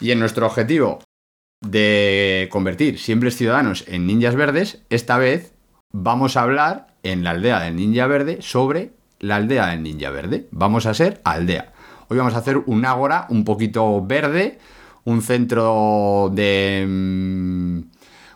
[0.00, 0.98] Y en nuestro objetivo
[1.60, 5.54] de convertir simples ciudadanos en ninjas verdes, esta vez
[5.92, 10.48] vamos a hablar en la aldea del ninja verde sobre la aldea del ninja verde.
[10.50, 11.72] Vamos a ser aldea.
[12.08, 14.58] Hoy vamos a hacer un ágora un poquito verde,
[15.04, 17.78] un centro de mm,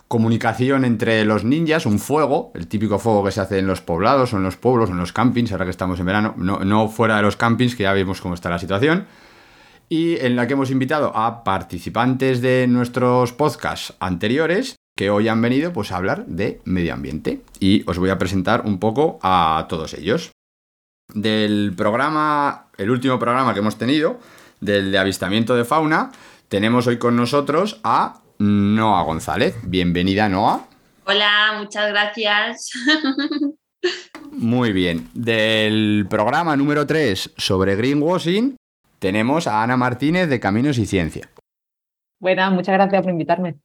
[0.07, 4.33] comunicación entre los ninjas, un fuego, el típico fuego que se hace en los poblados
[4.33, 7.17] o en los pueblos o en los campings, ahora que estamos en verano, no, fuera
[7.17, 9.07] de los campings, que ya vemos cómo está la situación
[9.89, 15.41] y en la que hemos invitado a participantes de nuestros podcasts anteriores que hoy han
[15.41, 17.41] venido pues, a hablar de medio ambiente.
[17.61, 20.33] Y os voy a presentar un poco a todos ellos.
[21.15, 24.19] Del programa, el último programa que hemos tenido,
[24.61, 26.11] del de avistamiento de fauna,
[26.49, 29.57] tenemos hoy con nosotros a Noa González.
[29.63, 30.67] Bienvenida, Noa.
[31.05, 32.71] Hola, muchas gracias.
[34.33, 35.09] Muy bien.
[35.15, 38.57] Del programa número 3 sobre greenwashing,
[38.99, 41.29] tenemos a Ana Martínez de Caminos y Ciencia.
[42.21, 43.57] Buenas, muchas gracias por invitarme.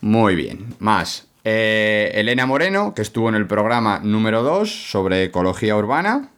[0.00, 0.74] Muy bien.
[0.78, 1.26] Más.
[1.44, 6.30] eh, Elena Moreno, que estuvo en el programa número 2 sobre ecología urbana.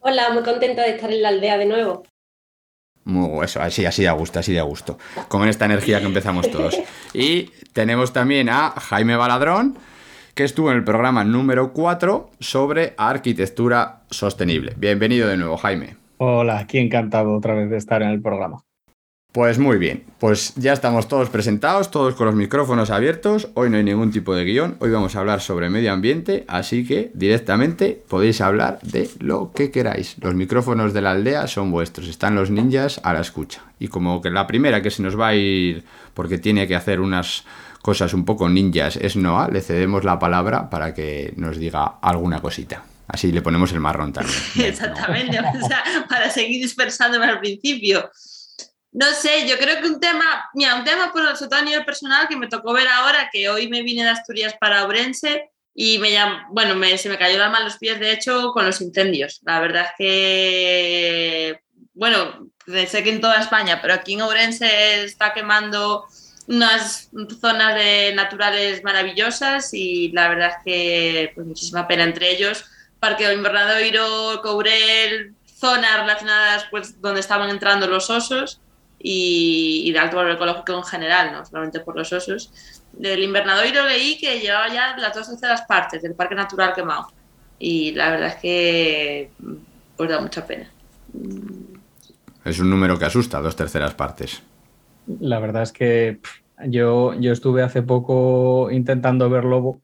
[0.00, 2.04] Hola, muy contenta de estar en la aldea de nuevo.
[3.04, 4.98] Muy eso, así, así de gusto, así de gusto.
[5.28, 6.78] Con esta energía que empezamos todos.
[7.12, 9.78] Y tenemos también a Jaime Baladrón,
[10.34, 14.74] que estuvo en el programa número 4 sobre arquitectura sostenible.
[14.76, 15.96] Bienvenido de nuevo, Jaime.
[16.22, 18.62] Hola, aquí encantado otra vez de estar en el programa.
[19.32, 23.48] Pues muy bien, pues ya estamos todos presentados, todos con los micrófonos abiertos.
[23.54, 26.86] Hoy no hay ningún tipo de guion, hoy vamos a hablar sobre medio ambiente, así
[26.86, 30.16] que directamente podéis hablar de lo que queráis.
[30.20, 33.62] Los micrófonos de la aldea son vuestros, están los ninjas a la escucha.
[33.78, 37.00] Y como que la primera que se nos va a ir porque tiene que hacer
[37.00, 37.46] unas
[37.80, 42.42] cosas un poco ninjas es Noah, le cedemos la palabra para que nos diga alguna
[42.42, 42.84] cosita.
[43.12, 44.38] Así le ponemos el marrón también.
[44.56, 48.10] Exactamente, o sea, para seguir dispersándome al principio.
[48.92, 51.84] No sé, yo creo que un tema, mira, un tema por sobre todo a nivel
[51.84, 55.98] personal que me tocó ver ahora, que hoy me vine de Asturias para Ourense y
[55.98, 58.80] me llam- bueno, me- se me cayó la mano los pies, de hecho, con los
[58.80, 59.40] incendios.
[59.44, 61.60] La verdad es que,
[61.94, 62.48] bueno,
[62.88, 66.06] sé que en toda España, pero aquí en Ourense está quemando
[66.48, 67.10] unas
[67.40, 72.64] zonas de naturales maravillosas y la verdad es que pues, muchísima pena entre ellos.
[73.00, 78.60] Parque del Invernadoiro, Courel, zonas relacionadas pues donde estaban entrando los osos
[78.98, 82.52] y, y de alto valor ecológico en general, no solamente por los osos.
[82.92, 87.08] Del Invernadoiro leí que llevaba ya las dos terceras partes del Parque Natural quemado
[87.58, 89.30] y la verdad es que
[89.96, 90.68] pues da mucha pena.
[92.44, 94.42] Es un número que asusta, dos terceras partes.
[95.20, 96.20] La verdad es que
[96.66, 99.80] yo, yo estuve hace poco intentando ver lobo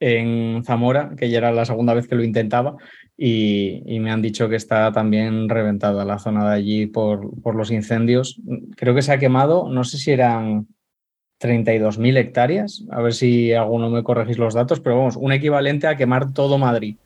[0.00, 2.76] en Zamora, que ya era la segunda vez que lo intentaba,
[3.16, 7.70] y, me han dicho que está también reventada la zona de allí por, por los
[7.70, 8.40] incendios.
[8.76, 10.66] Creo que se ha quemado, no sé si eran
[11.38, 15.96] 32.000 hectáreas, a ver si alguno me corregís los datos, pero vamos, un equivalente a
[15.96, 16.96] quemar todo Madrid.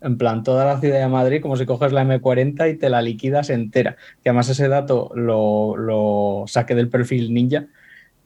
[0.00, 3.02] En plan, toda la ciudad de Madrid, como si coges la M40 y te la
[3.02, 3.96] liquidas entera.
[4.22, 7.66] Que además ese dato lo, lo saqué del perfil ninja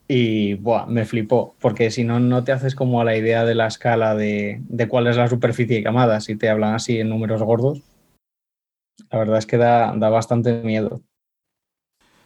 [0.07, 3.55] y buah, me flipó, porque si no, no te haces como a la idea de
[3.55, 7.41] la escala de, de cuál es la superficie quemada, si te hablan así en números
[7.41, 7.81] gordos.
[9.11, 11.01] La verdad es que da, da bastante miedo.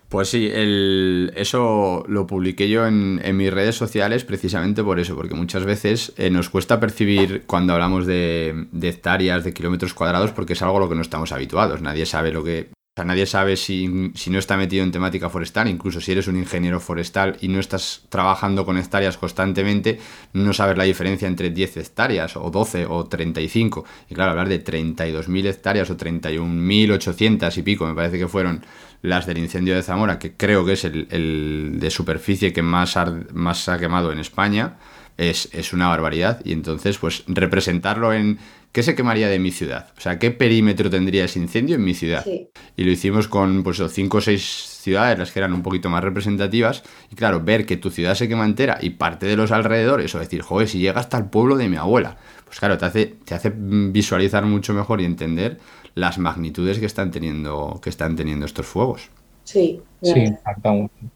[0.09, 5.15] Pues sí, el, eso lo publiqué yo en, en, mis redes sociales precisamente por eso,
[5.15, 10.31] porque muchas veces eh, nos cuesta percibir cuando hablamos de, de, hectáreas, de kilómetros cuadrados,
[10.31, 11.83] porque es algo a lo que no estamos habituados.
[11.83, 12.71] Nadie sabe lo que.
[12.99, 16.35] Sea, nadie sabe si, si, no está metido en temática forestal, incluso si eres un
[16.35, 19.99] ingeniero forestal y no estás trabajando con hectáreas constantemente,
[20.33, 23.85] no sabes la diferencia entre 10 hectáreas o 12 o 35.
[24.09, 28.65] Y claro, hablar de 32.000 hectáreas o 31.800 y pico, me parece que fueron
[29.01, 32.97] las del incendio de Zamora, que creo que es el, el de superficie que más,
[33.31, 34.77] más ha quemado en España,
[35.19, 36.41] es, es una barbaridad.
[36.43, 38.39] Y entonces, pues representarlo en
[38.71, 39.89] ¿qué se quemaría de mi ciudad?
[39.97, 42.25] O sea, ¿qué perímetro tendría ese incendio en mi ciudad?
[42.25, 46.03] Y lo hicimos con pues cinco o seis ciudades, las que eran un poquito más
[46.03, 46.83] representativas.
[47.11, 50.19] Y claro, ver que tu ciudad se quema entera y parte de los alrededores, o
[50.19, 53.35] decir, joder, si llega hasta el pueblo de mi abuela, pues claro, te hace, te
[53.35, 55.59] hace visualizar mucho mejor y entender
[55.95, 59.09] las magnitudes que están teniendo, que están teniendo estos fuegos.
[59.43, 60.25] Sí, sí,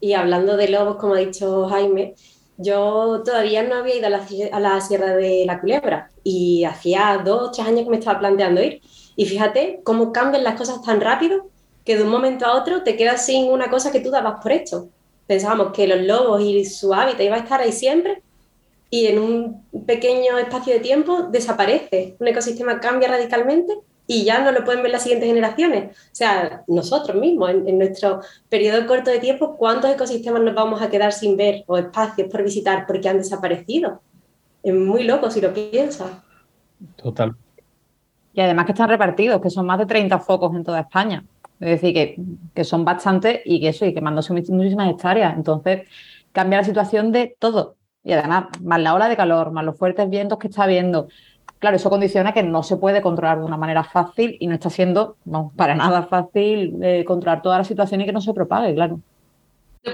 [0.00, 2.14] Y hablando de lobos, como ha dicho Jaime,
[2.56, 7.50] yo todavía no había ido a la, Sierra de la Culebra y hacía dos o
[7.50, 8.80] tres años que me estaba planteando ir.
[9.16, 11.48] Y fíjate cómo cambian las cosas tan rápido
[11.84, 14.52] que de un momento a otro te quedas sin una cosa que tú dabas por
[14.52, 14.88] hecho.
[15.26, 18.22] Pensábamos que los lobos y su hábitat iba a estar ahí siempre
[18.90, 22.16] y en un pequeño espacio de tiempo desaparece.
[22.20, 23.74] Un ecosistema cambia radicalmente
[24.06, 25.96] y ya no lo pueden ver las siguientes generaciones.
[25.96, 30.90] O sea, nosotros mismos, en, nuestro periodo corto de tiempo, ¿cuántos ecosistemas nos vamos a
[30.90, 34.02] quedar sin ver o espacios por visitar porque han desaparecido?
[34.62, 36.10] Es muy loco si lo piensas.
[36.96, 37.34] Total.
[38.34, 41.24] Y además que están repartidos, que son más de 30 focos en toda España.
[41.60, 42.16] Es decir, que,
[42.54, 45.34] que son bastantes y que eso, y quemándose muchísimas hectáreas.
[45.36, 45.88] Entonces,
[46.32, 47.76] cambia la situación de todo.
[48.02, 51.08] Y además, más la ola de calor, más los fuertes vientos que está habiendo,
[51.64, 54.68] Claro, eso condiciona que no se puede controlar de una manera fácil y no está
[54.68, 55.16] siendo
[55.56, 59.00] para nada fácil eh, controlar toda la situación y que no se propague, claro.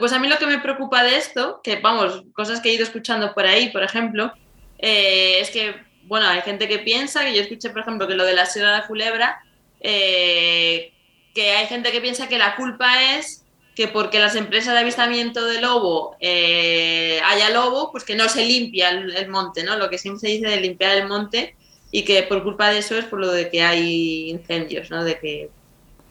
[0.00, 2.82] Pues a mí lo que me preocupa de esto, que vamos, cosas que he ido
[2.82, 4.32] escuchando por ahí, por ejemplo,
[4.80, 5.76] eh, es que,
[6.08, 8.72] bueno, hay gente que piensa, que yo escuché, por ejemplo, que lo de la Sierra
[8.72, 9.40] de la Culebra,
[9.78, 10.92] eh,
[11.36, 13.46] que hay gente que piensa que la culpa es
[13.76, 18.88] que porque las empresas de avistamiento de lobo haya lobo, pues que no se limpia
[18.90, 19.76] el, el, monte, ¿no?
[19.76, 21.54] Lo que siempre se dice de limpiar el monte
[21.90, 25.04] y que por culpa de eso es por lo de que hay incendios, ¿no?
[25.04, 25.50] De que,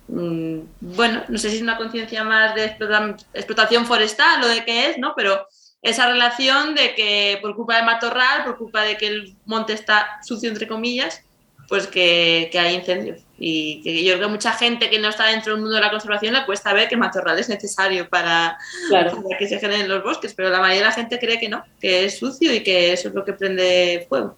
[0.08, 4.90] mm, bueno, no sé si es una conciencia más de explotación forestal o de qué
[4.90, 5.14] es, ¿no?
[5.16, 5.48] Pero
[5.81, 10.20] esa relación de que por culpa de matorral, por culpa de que el monte está
[10.24, 11.24] sucio, entre comillas,
[11.70, 13.22] pues que, que hay incendios.
[13.38, 15.92] Y que yo creo que mucha gente que no está dentro del mundo de la
[15.92, 18.58] conservación le cuesta ver que matorral es necesario para,
[18.92, 21.64] para, que se generen los bosques, pero la mayoría de la gente cree que no,
[21.80, 24.36] que es sucio y que eso es lo que prende fuego.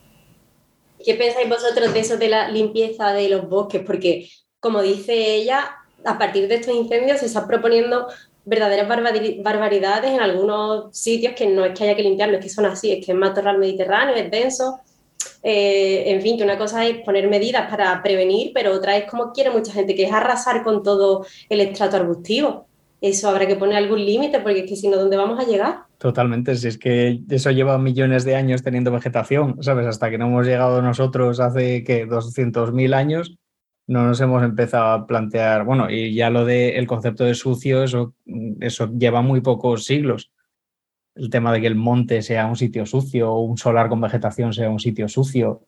[1.03, 3.81] ¿Qué pensáis vosotros de eso de la limpieza de los bosques?
[3.85, 8.07] Porque, como dice ella, a partir de estos incendios se están proponiendo
[8.43, 12.65] verdaderas barbaridades en algunos sitios que no es que haya que limpiarlo, es que son
[12.65, 14.79] así, es que es matorral mediterráneo, es denso.
[15.43, 19.31] Eh, en fin, que una cosa es poner medidas para prevenir, pero otra es como
[19.31, 22.67] quiere mucha gente, que es arrasar con todo el estrato arbustivo.
[22.99, 25.90] Eso habrá que poner algún límite, porque es que si no, ¿dónde vamos a llegar?
[26.01, 29.85] Totalmente, si es que eso lleva millones de años teniendo vegetación, ¿sabes?
[29.85, 32.07] Hasta que no hemos llegado nosotros hace, ¿qué?
[32.07, 33.37] 200.000 años,
[33.85, 38.15] no nos hemos empezado a plantear, bueno, y ya lo del concepto de sucio, eso,
[38.61, 40.31] eso lleva muy pocos siglos.
[41.13, 44.53] El tema de que el monte sea un sitio sucio o un solar con vegetación
[44.53, 45.67] sea un sitio sucio,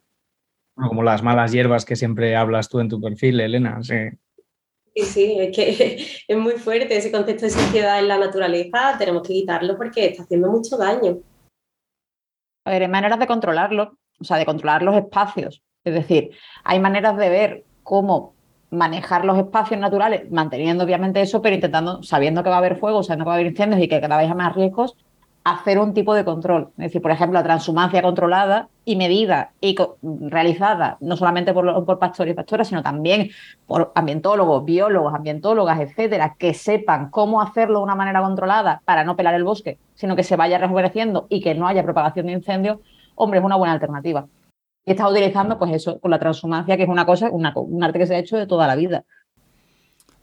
[0.74, 3.84] como las malas hierbas que siempre hablas tú en tu perfil, Elena.
[3.84, 3.94] Sí.
[4.96, 9.24] Sí, sí, es que es muy fuerte ese concepto de sociedad en la naturaleza, tenemos
[9.24, 11.20] que quitarlo porque está haciendo mucho daño.
[12.66, 15.64] A ver, hay maneras de controlarlo, o sea, de controlar los espacios.
[15.84, 16.32] Es decir,
[16.64, 18.36] hay maneras de ver cómo
[18.70, 23.04] manejar los espacios naturales, manteniendo obviamente eso, pero intentando, sabiendo que va a haber fuego,
[23.04, 24.96] sabiendo que va a haber incendios y que cada vez hay más riesgos,
[25.44, 26.70] hacer un tipo de control.
[26.78, 32.34] Es decir, por ejemplo, la transhumancia controlada y medida y realizada no solamente por, pastores
[32.34, 33.30] y pastoras, sino también
[33.68, 39.16] por ambientólogos, biólogos, ambientólogas, etcétera, que sepan cómo hacerlo de una manera controlada para no
[39.16, 42.80] pelar el bosque, sino que se vaya rejuveneciendo y que no haya propagación de incendios,
[43.16, 44.28] hombre, es una buena alternativa.
[44.86, 48.08] Y está utilizando, pues eso, con la transhumancia, que es una cosa, un arte que
[48.08, 49.06] se ha hecho de toda la vida.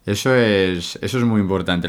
[0.06, 1.86] Eso es, eso es muy importante.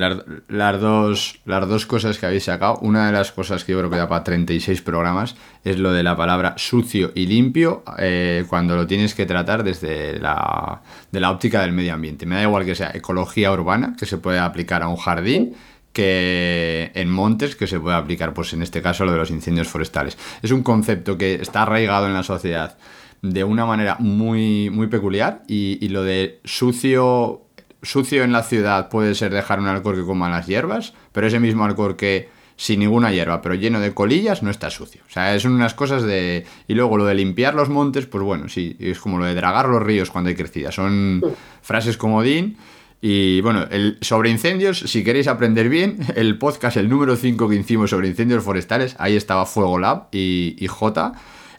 [0.49, 3.89] Las, dos, las dos cosas que habéis sacado, una de las cosas que yo creo
[3.89, 8.75] que da para 36 programas es lo de la palabra sucio y limpio eh, cuando
[8.75, 12.25] lo tienes que tratar desde la, de la óptica del medio ambiente.
[12.25, 15.55] Me da igual que sea ecología urbana, que se puede aplicar a un jardín,
[15.93, 19.69] que en montes, que se puede aplicar, pues en este caso, lo de los incendios
[19.69, 20.17] forestales.
[20.41, 22.77] Es un concepto que está arraigado en la sociedad
[23.21, 27.47] de una manera muy, muy peculiar y, y lo de sucio
[27.81, 31.39] sucio en la ciudad puede ser dejar un alcohol que coma las hierbas, pero ese
[31.39, 32.29] mismo alcohol que
[32.61, 35.01] sin ninguna hierba, pero lleno de colillas, no está sucio.
[35.09, 36.45] O sea, son unas cosas de...
[36.67, 39.67] Y luego lo de limpiar los montes, pues bueno, sí, es como lo de dragar
[39.67, 40.71] los ríos cuando hay crecida.
[40.71, 41.23] Son
[41.63, 42.57] frases comodín
[43.01, 47.55] Y bueno, el, sobre incendios, si queréis aprender bien, el podcast, el número 5 que
[47.55, 51.13] hicimos sobre incendios forestales, ahí estaba Fuego Lab y, y J,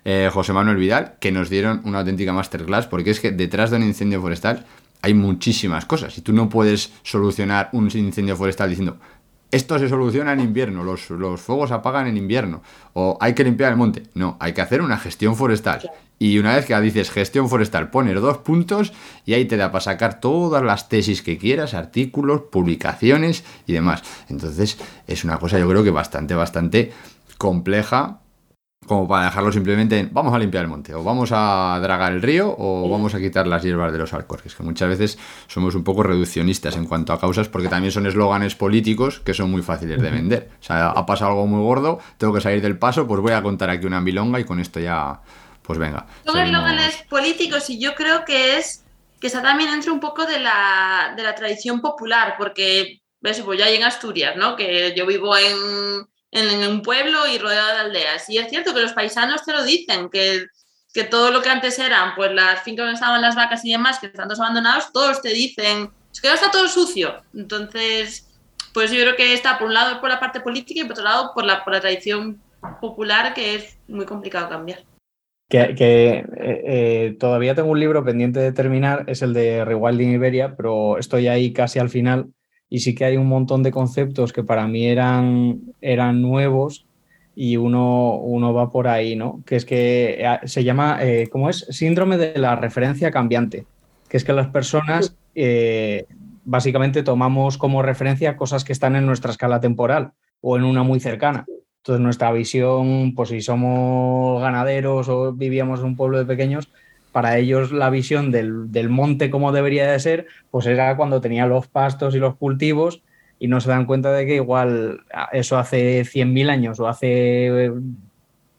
[0.05, 3.79] eh, José Manuel Vidal, que nos dieron una auténtica masterclass, porque es que detrás de
[3.79, 4.67] un incendio forestal
[5.02, 6.16] hay muchísimas cosas.
[6.16, 8.99] Y tú no puedes solucionar un incendio forestal diciendo,
[9.50, 12.62] esto se soluciona en invierno, los, los fuegos se apagan en invierno,
[12.94, 14.04] o hay que limpiar el monte.
[14.14, 15.90] No, hay que hacer una gestión forestal.
[16.18, 18.92] Y una vez que dices gestión forestal, pones dos puntos
[19.26, 24.02] y ahí te da para sacar todas las tesis que quieras, artículos, publicaciones y demás.
[24.28, 26.92] Entonces es una cosa yo creo que bastante, bastante
[27.38, 28.22] compleja
[28.87, 32.23] como para dejarlo simplemente en vamos a limpiar el monte, o vamos a dragar el
[32.23, 35.85] río, o vamos a quitar las hierbas de los alcorques, que muchas veces somos un
[35.85, 40.01] poco reduccionistas en cuanto a causas, porque también son eslóganes políticos que son muy fáciles
[40.01, 40.51] de vender.
[40.61, 43.43] O sea, ha pasado algo muy gordo, tengo que salir del paso, pues voy a
[43.43, 45.21] contar aquí una milonga y con esto ya,
[45.62, 46.07] pues venga.
[46.27, 48.85] Son eslóganes políticos y yo creo que es
[49.21, 53.57] que está también dentro un poco de la, de la tradición popular, porque, ves, pues
[53.57, 54.57] ya hay en Asturias, ¿no?
[54.57, 58.29] Que yo vivo en en, un pueblo y rodeado de aldeas.
[58.29, 60.47] Y es cierto que los paisanos te lo dicen, que,
[60.93, 63.99] que todo lo que antes eran, pues las fincas donde estaban las vacas y demás,
[63.99, 67.23] que están todos abandonados, todos te dicen, es que ahora está todo sucio.
[67.35, 68.29] Entonces,
[68.73, 71.05] pues yo creo que está por un lado por la parte política y por otro
[71.05, 72.41] lado por la, por la tradición
[72.81, 74.85] popular, que es muy complicado cambiar.
[75.49, 80.12] Que, que eh, eh, todavía tengo un libro pendiente de terminar, es el de Rewilding
[80.12, 82.33] Iberia, pero estoy ahí casi al final
[82.73, 86.87] y sí que hay un montón de conceptos que para mí eran, eran nuevos
[87.37, 89.43] y uno, uno va por ahí, ¿no?
[89.45, 91.67] Que es que eh, se llama, eh, ¿cómo es?
[91.69, 93.67] Síndrome de la referencia cambiante,
[94.09, 96.07] que es que las personas eh,
[96.47, 100.99] básicamente tomamos como referencia cosas que están en nuestra escala temporal o en una muy
[100.99, 101.45] cercana.
[101.76, 106.71] Entonces nuestra visión, pues si somos ganaderos o vivíamos en un pueblo de pequeños,
[107.12, 111.69] para ellos la visión del, monte como debería de ser, pues era cuando tenía los
[111.69, 113.02] pastos y los cultivos
[113.38, 115.00] y no se dan cuenta de que igual
[115.33, 117.71] eso hace 100.000 años o hace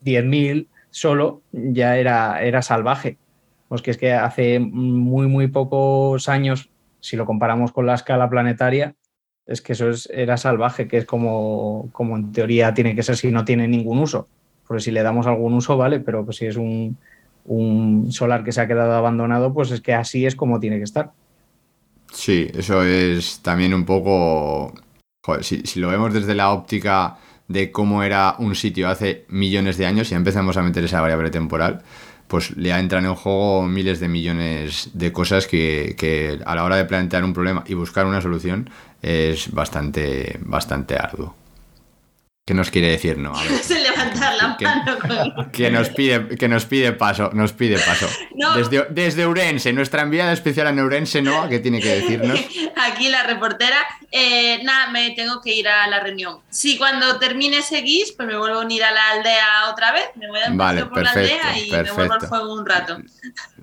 [0.03, 3.17] 10.000 solo ya era, era salvaje.
[3.67, 6.69] Pues que es que hace muy, muy pocos años,
[6.99, 8.93] si lo comparamos con la escala planetaria,
[9.47, 13.17] es que eso es, era salvaje, que es como, como en teoría tiene que ser
[13.17, 14.27] si no tiene ningún uso.
[14.67, 16.97] Porque si le damos algún uso, vale, pero pues si es un,
[17.45, 20.83] un solar que se ha quedado abandonado, pues es que así es como tiene que
[20.83, 21.11] estar.
[22.11, 24.73] Sí, eso es también un poco...
[25.25, 29.85] Joder, si, lo vemos desde la óptica de cómo era un sitio hace millones de
[29.85, 31.81] años y empezamos a meter esa variable temporal,
[32.27, 36.75] pues le entran en juego miles de millones de cosas que, que, a la hora
[36.75, 38.69] de plantear un problema y buscar una solución
[39.01, 41.35] es bastante, bastante arduo.
[42.45, 43.31] ¿Qué nos quiere decir no?
[43.69, 45.49] levantar la mano.
[45.53, 48.05] Que, nos pide, que nos pide paso, nos pide paso.
[48.57, 51.47] Desde, desde Urense, nuestra enviada especial a Urense, ¿no?
[51.47, 52.37] ¿Qué tiene que decirnos?
[52.75, 53.77] Aquí la reportera.
[54.11, 56.39] Eh, nada, me tengo que ir a la reunión.
[56.49, 60.09] Si cuando termine seguís, pues me vuelvo a unir a la aldea otra vez.
[60.15, 62.65] Me voy a dar un vale, por la aldea y me vuelvo al fuego un
[62.65, 62.97] rato.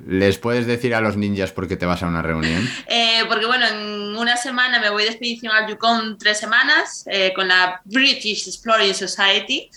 [0.07, 2.67] ¿Les puedes decir a los ninjas por qué te vas a una reunión?
[2.87, 7.33] Eh, porque bueno, en una semana me voy de expedición al Yukon tres semanas eh,
[7.35, 9.71] con la British Exploring Society.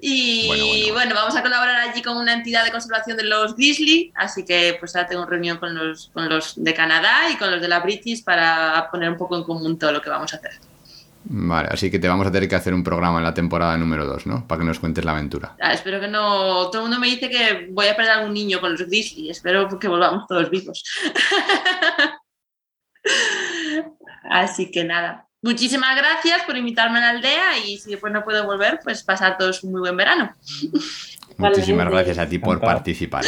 [0.00, 4.44] Y bueno, vamos a colaborar allí con una entidad de conservación de los grizzly, así
[4.44, 7.66] que pues ahora tengo reunión con los, con los de Canadá y con los de
[7.66, 10.52] la British para poner un poco en común todo lo que vamos a hacer.
[11.24, 14.06] Vale, así que te vamos a tener que hacer un programa en la temporada número
[14.06, 14.46] 2, ¿no?
[14.46, 15.56] Para que nos cuentes la aventura.
[15.60, 16.70] Ah, espero que no.
[16.70, 19.28] Todo el mundo me dice que voy a perder a algún niño con los grizzly.
[19.28, 20.84] Espero que volvamos todos vivos.
[24.30, 25.27] así que nada.
[25.40, 29.38] Muchísimas gracias por invitarme a la aldea y si después no puedo volver, pues pasar
[29.38, 30.32] todos un muy buen verano.
[31.36, 33.24] Muchísimas gracias a ti por participar.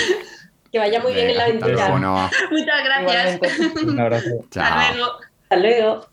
[0.73, 2.31] Que vaya muy bien en la aventura.
[2.51, 3.41] Muchas gracias.
[3.83, 4.29] Un abrazo.
[4.45, 5.13] Hasta luego.
[5.43, 6.07] Hasta luego.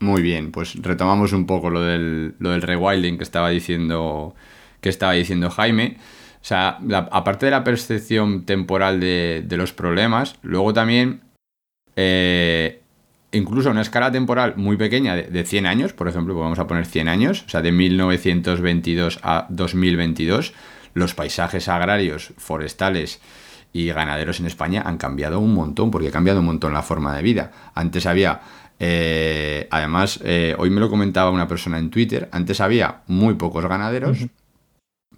[0.00, 4.34] Muy bien, pues retomamos un poco lo del, lo del rewilding que estaba diciendo
[4.80, 5.96] que estaba diciendo Jaime.
[6.40, 6.78] O sea,
[7.10, 11.22] aparte de la percepción temporal de, de los problemas, luego también
[11.96, 12.80] eh,
[13.32, 16.66] incluso a una escala temporal muy pequeña de, 100 años, por ejemplo, pues vamos a
[16.66, 20.54] poner 100 años, o sea, de 1922 a 2022,
[20.94, 23.20] los paisajes agrarios, forestales
[23.72, 27.14] y ganaderos en España han cambiado un montón, porque ha cambiado un montón la forma
[27.14, 27.52] de vida.
[27.74, 28.40] Antes había,
[28.78, 33.66] eh, además, eh, hoy me lo comentaba una persona en Twitter, antes había muy pocos
[33.66, 34.26] ganaderos,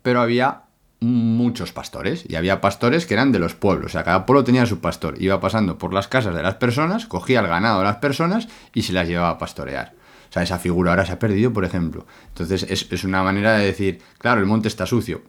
[0.03, 0.63] pero había
[1.01, 4.67] muchos pastores y había pastores que eran de los pueblos, o sea, cada pueblo tenía
[4.67, 7.97] su pastor, iba pasando por las casas de las personas, cogía el ganado de las
[7.97, 9.95] personas y se las llevaba a pastorear.
[10.29, 12.07] O sea, esa figura ahora se ha perdido, por ejemplo.
[12.29, 15.23] Entonces es, una manera de decir, claro, el monte está sucio.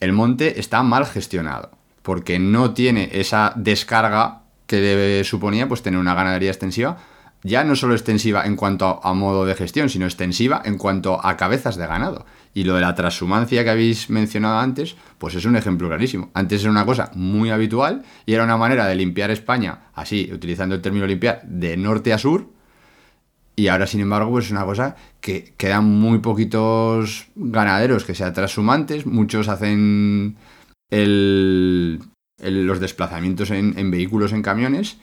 [0.00, 1.70] El monte está mal gestionado,
[2.02, 6.98] porque no tiene esa descarga que debe, suponía pues tener una ganadería extensiva
[7.44, 11.36] ya no solo extensiva en cuanto a, modo de gestión, sino extensiva en cuanto a
[11.36, 12.24] cabezas de ganado.
[12.54, 16.30] Y lo de la transhumancia que habéis mencionado antes, pues es un ejemplo clarísimo.
[16.34, 20.76] Antes era una cosa muy habitual y era una manera de limpiar España, así, utilizando
[20.76, 22.48] el término limpiar, de norte a sur.
[23.56, 28.32] Y ahora, sin embargo, pues es una cosa que quedan muy poquitos ganaderos que sean
[28.32, 29.04] transhumantes.
[29.04, 30.36] Muchos hacen
[30.90, 34.96] los desplazamientos en, en vehículos, en camiones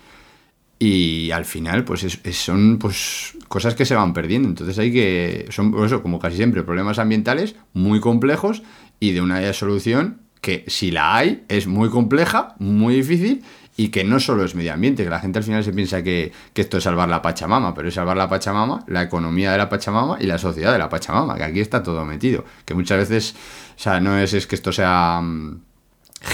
[0.84, 5.76] y al final pues son pues cosas que se van perdiendo entonces hay que son
[5.86, 8.64] eso como casi siempre problemas ambientales muy complejos
[9.00, 13.44] y de una solución que si la hay es muy compleja muy difícil
[13.78, 16.32] y que no solo es medio ambiente, que la gente al final se piensa que,
[16.54, 20.18] esto es salvar la Pachamama, pero es salvar la Pachamama, la economía de la Pachamama
[20.20, 22.44] y la sociedad de la Pachamama, que aquí está todo metido.
[22.66, 23.34] Que muchas veces,
[23.76, 25.62] o sea, no es, es que esto sea mm,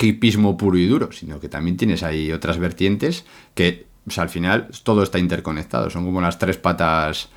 [0.01, 3.23] hipismo puro y duro, sino que también tienes ahí otras vertientes
[3.53, 7.29] que o sea, al final todo está interconectado, son como las tres patas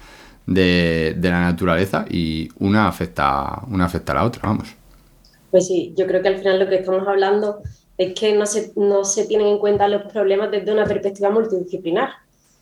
[0.47, 4.69] de, la naturaleza y una afecta, una afecta a la otra, vamos.
[5.51, 7.61] Pues sí, yo creo que al final lo que estamos hablando
[7.99, 12.11] es que no se, no se tienen en cuenta los problemas desde una perspectiva multidisciplinar,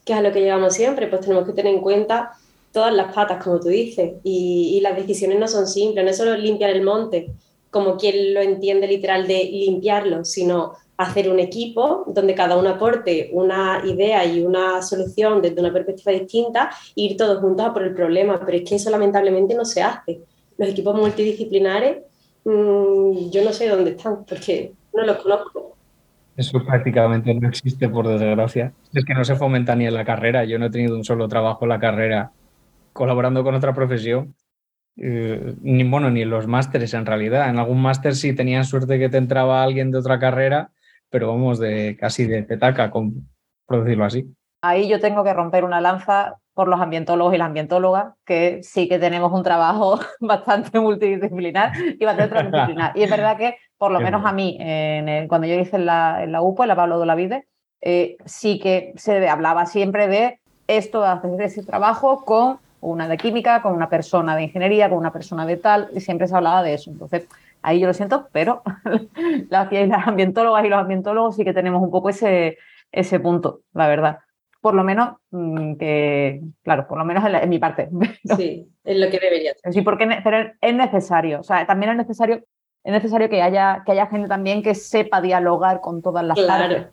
[0.05, 2.33] que es a lo que llevamos siempre, pues tenemos que tener en cuenta
[2.73, 6.17] todas las patas, como tú dices, y, y las decisiones no son simples, no es
[6.17, 7.31] solo limpiar el monte,
[7.71, 13.31] como quien lo entiende literal de limpiarlo, sino hacer un equipo donde cada uno aporte
[13.33, 17.85] una idea y una solución desde una perspectiva distinta e ir todos juntos a por
[17.85, 20.21] el problema, pero es que eso lamentablemente no se hace.
[20.59, 21.99] Los equipos multidisciplinares,
[22.45, 25.77] mm, yo no sé dónde están, porque no los conozco.
[26.37, 28.73] Eso prácticamente no existe, por desgracia.
[28.93, 30.45] Es que no se fomenta ni en la carrera.
[30.45, 32.33] Yo no he tenido un solo trabajo en la carrera
[32.93, 34.35] colaborando con otra profesión.
[34.97, 37.49] Eh, ni bueno, ni los másteres en realidad.
[37.51, 40.71] En algún máster sí tenían suerte que te entraba alguien de otra carrera
[41.11, 44.27] pero vamos de casi de petaca, por decirlo así.
[44.63, 48.89] Ahí yo tengo que romper una lanza por los ambientólogos y las ambientólogas, que sí
[48.89, 52.97] que tenemos un trabajo bastante multidisciplinar y bastante transdisciplinar.
[52.97, 54.59] Y es verdad que, por lo menos a mí,
[55.29, 57.47] cuando yo hice en la, en la UPO, en la Pablo de la Vide,
[57.81, 63.17] eh, sí que se hablaba siempre de esto, de hacer ese trabajo con una de
[63.17, 66.63] química, con una persona de ingeniería, con una persona de tal, y siempre se hablaba
[66.63, 66.91] de eso.
[66.91, 67.29] Entonces,
[67.63, 68.63] ahí yo lo siento, pero
[69.51, 69.69] las,
[70.07, 72.59] ambientólogas y los ambientólogos sí que tenemos un poco ese,
[72.93, 74.19] ese punto, la verdad.
[74.61, 77.89] Por lo menos mm, que, claro, por lo menos en, mi parte.
[78.37, 79.73] sí, es lo que debería ser.
[79.73, 80.09] Sí, porque
[80.61, 82.43] es necesario, o sea, también es necesario,
[82.85, 86.89] es necesario que haya, que haya gente también que sepa dialogar con todas las claro.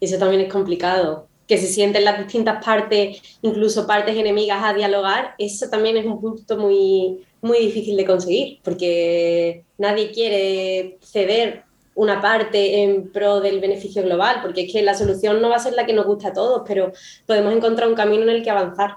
[0.00, 4.72] Y eso también es complicado, que se sienten las distintas partes, incluso partes enemigas a
[4.72, 11.64] dialogar, eso también es un punto muy, muy difícil de conseguir, porque nadie quiere ceder
[11.94, 15.58] una parte en pro del beneficio global, porque es que la solución no va a
[15.58, 16.92] ser la que nos gusta a todos, pero
[17.26, 18.94] podemos encontrar un camino en el que avanzar.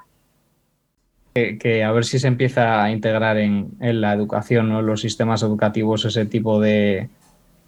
[1.33, 4.79] Que, a ver si se empieza a integrar en, la educación, ¿no?
[4.79, 7.09] en los sistemas educativos, ese tipo de,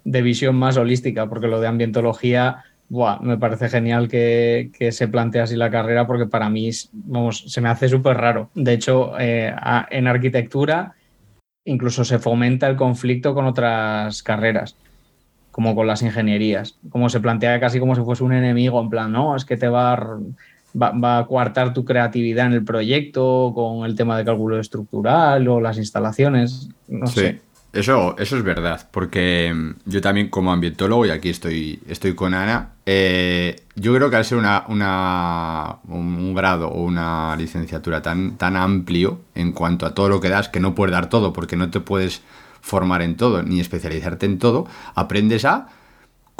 [0.04, 5.40] de visión más holística, porque lo de ambientología Buah, me parece genial que, se plantee
[5.40, 8.50] así la carrera porque para mí vamos, se me hace súper raro.
[8.56, 9.54] De hecho, eh,
[9.90, 10.96] en arquitectura
[11.64, 14.74] incluso se fomenta el conflicto con otras carreras,
[15.52, 16.78] como con las ingenierías.
[16.88, 19.68] Como se plantea casi como si fuese un enemigo, en plan, no, es que te
[19.68, 20.18] va a,
[20.76, 25.60] va, a coartar tu creatividad en el proyecto con el tema de cálculo estructural o
[25.60, 26.70] las instalaciones.
[26.88, 27.40] No sé.
[27.72, 32.34] Eso, eso es verdad, porque mm, yo también como ambientólogo, y aquí estoy, estoy con
[32.34, 38.36] Ana, eh, yo creo que al ser una, una, un grado o una licenciatura tan,
[38.36, 41.54] tan amplio en cuanto a todo lo que das, que no puedes dar todo, porque
[41.54, 42.22] no te puedes
[42.60, 45.68] formar en todo, ni especializarte en todo, aprendes a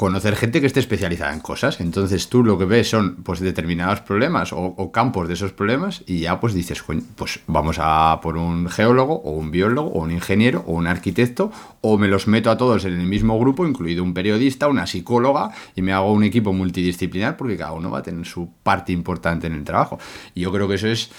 [0.00, 1.78] conocer gente que esté especializada en cosas.
[1.78, 6.20] Entonces tú lo que ves son pues determinados problemas o, campos de esos problemas y
[6.20, 6.82] ya pues dices,
[7.16, 11.52] pues vamos a por un geólogo o un biólogo o un ingeniero o un arquitecto
[11.82, 15.50] o me los meto a todos en el mismo grupo, incluido un periodista, una psicóloga
[15.76, 19.48] y me hago un equipo multidisciplinar porque cada uno va a tener su parte importante
[19.48, 19.98] en el trabajo.
[20.34, 21.10] Y yo creo que eso es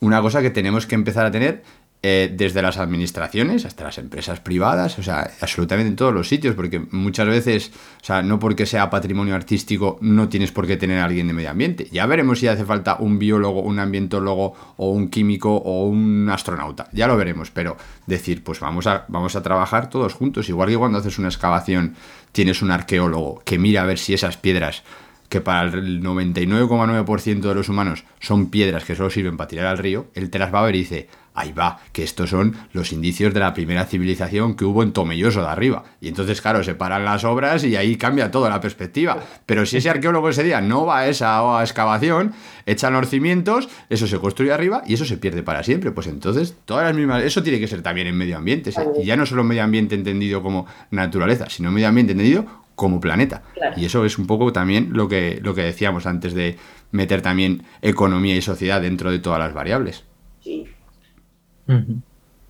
[0.00, 1.62] una cosa que tenemos que empezar a tener
[2.02, 6.54] eh, desde las administraciones hasta las empresas privadas, o sea, absolutamente en todos los sitios,
[6.54, 10.98] porque muchas veces, o sea, no porque sea patrimonio artístico no tienes por qué tener
[10.98, 11.88] a alguien de medio ambiente.
[11.92, 16.88] Ya veremos si hace falta un biólogo, un ambientólogo o un químico o un astronauta,
[16.92, 20.78] ya lo veremos, pero decir, pues vamos a, vamos a trabajar todos juntos, igual que
[20.78, 21.96] cuando haces una excavación
[22.32, 24.84] tienes un arqueólogo que mira a ver si esas piedras
[25.28, 29.78] que para el 99,9% de los humanos son piedras que solo sirven para tirar al
[29.78, 32.92] río, él te las va a ver y dice, ahí va, que estos son los
[32.92, 35.84] indicios de la primera civilización que hubo en Tomelloso de arriba.
[36.00, 39.18] Y entonces, claro, se paran las obras y ahí cambia toda la perspectiva.
[39.46, 42.32] Pero si ese arqueólogo ese día no va a esa excavación,
[42.66, 45.92] echan los cimientos, eso se construye arriba y eso se pierde para siempre.
[45.92, 47.22] Pues entonces, todas las mismas.
[47.22, 48.72] Eso tiene que ser también en medio ambiente.
[49.00, 53.42] Y ya no solo medio ambiente entendido como naturaleza, sino medio ambiente entendido como planeta.
[53.76, 56.56] Y eso es un poco también lo que, lo que decíamos antes de
[56.92, 60.04] meter también economía y sociedad dentro de todas las variables.
[60.42, 60.66] Sí.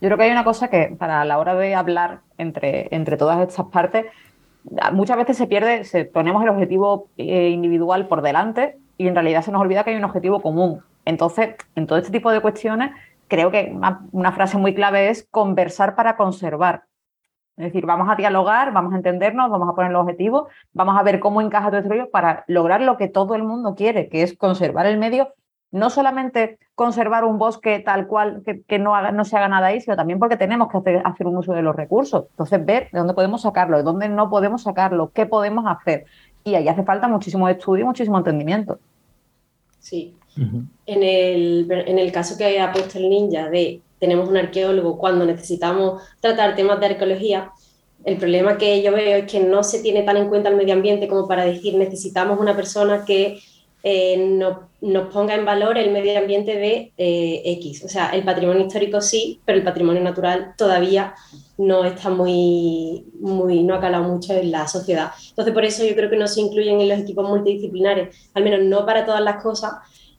[0.00, 3.46] Yo creo que hay una cosa que para la hora de hablar entre, entre todas
[3.46, 4.06] estas partes,
[4.92, 9.42] muchas veces se pierde, se, ponemos el objetivo eh, individual por delante y en realidad
[9.42, 10.82] se nos olvida que hay un objetivo común.
[11.04, 12.92] Entonces, en todo este tipo de cuestiones,
[13.28, 13.72] creo que
[14.12, 16.84] una, frase muy clave es conversar para conservar.
[17.56, 21.02] Es decir, vamos a dialogar, vamos a entendernos, vamos a poner los objetivos, vamos a
[21.02, 24.36] ver cómo encaja todo esto para lograr lo que todo el mundo quiere, que es
[24.36, 25.34] conservar el medio
[25.72, 29.80] no solamente conservar un bosque tal cual, que, no, haga, no se haga nada ahí,
[29.80, 32.26] sino también porque tenemos que hacer, un uso de los recursos.
[32.30, 36.06] Entonces, ver de dónde podemos sacarlo, de dónde no podemos sacarlo, qué podemos hacer.
[36.42, 38.78] Y ahí hace falta muchísimo estudio y muchísimo entendimiento.
[39.78, 40.14] Sí.
[40.36, 45.26] en, el, en el caso que ha puesto el ninja de tenemos un arqueólogo cuando
[45.26, 47.52] necesitamos tratar temas de arqueología,
[48.04, 50.72] el problema que yo veo es que no se tiene tan en cuenta el medio
[50.72, 53.38] ambiente como para decir necesitamos una persona que
[53.82, 57.84] eh, no, nos ponga en valor el medio ambiente de eh, X.
[57.84, 61.14] O sea, el patrimonio histórico sí, pero el patrimonio natural todavía
[61.58, 65.12] no está muy, muy, no ha calado mucho en la sociedad.
[65.30, 68.60] Entonces, por eso yo creo que no se incluyen en los equipos multidisciplinares, al menos
[68.64, 69.72] no para todas las cosas,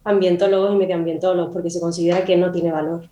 [0.04, 3.10] ambientólogos y medioambientólogos, porque se considera que no tiene valor.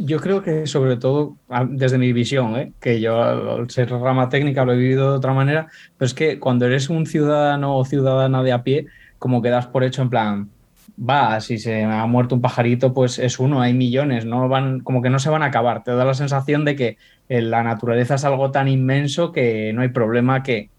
[0.00, 1.38] Yo creo que sobre todo,
[1.70, 2.72] desde mi visión, ¿eh?
[2.80, 5.66] que yo al ser rama técnica lo he vivido de otra manera,
[5.98, 8.86] pero es que cuando eres un ciudadano o ciudadana de a pie,
[9.22, 10.50] como quedas por hecho en plan,
[10.98, 15.00] va, si se ha muerto un pajarito, pues es uno, hay millones, no van, como
[15.00, 15.84] que no se van a acabar.
[15.84, 19.82] Te da la sensación de que eh, la naturaleza es algo tan inmenso que no
[19.82, 20.70] hay problema que,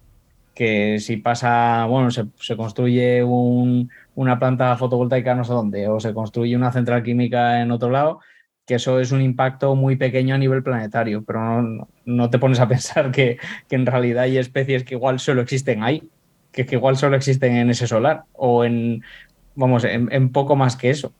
[0.53, 2.27] que si pasa, bueno, se,
[2.57, 7.91] construye una planta fotovoltaica no sé dónde, o se construye una central química en otro
[7.91, 8.19] lado,
[8.65, 12.59] que eso es un impacto muy pequeño a nivel planetario, pero no, no te pones
[12.59, 13.37] a pensar que,
[13.69, 16.03] que en realidad hay especies que igual solo existen ahí
[16.53, 19.03] que, igual solo existen en ese solar o en,
[19.55, 21.13] vamos, en, poco más que eso.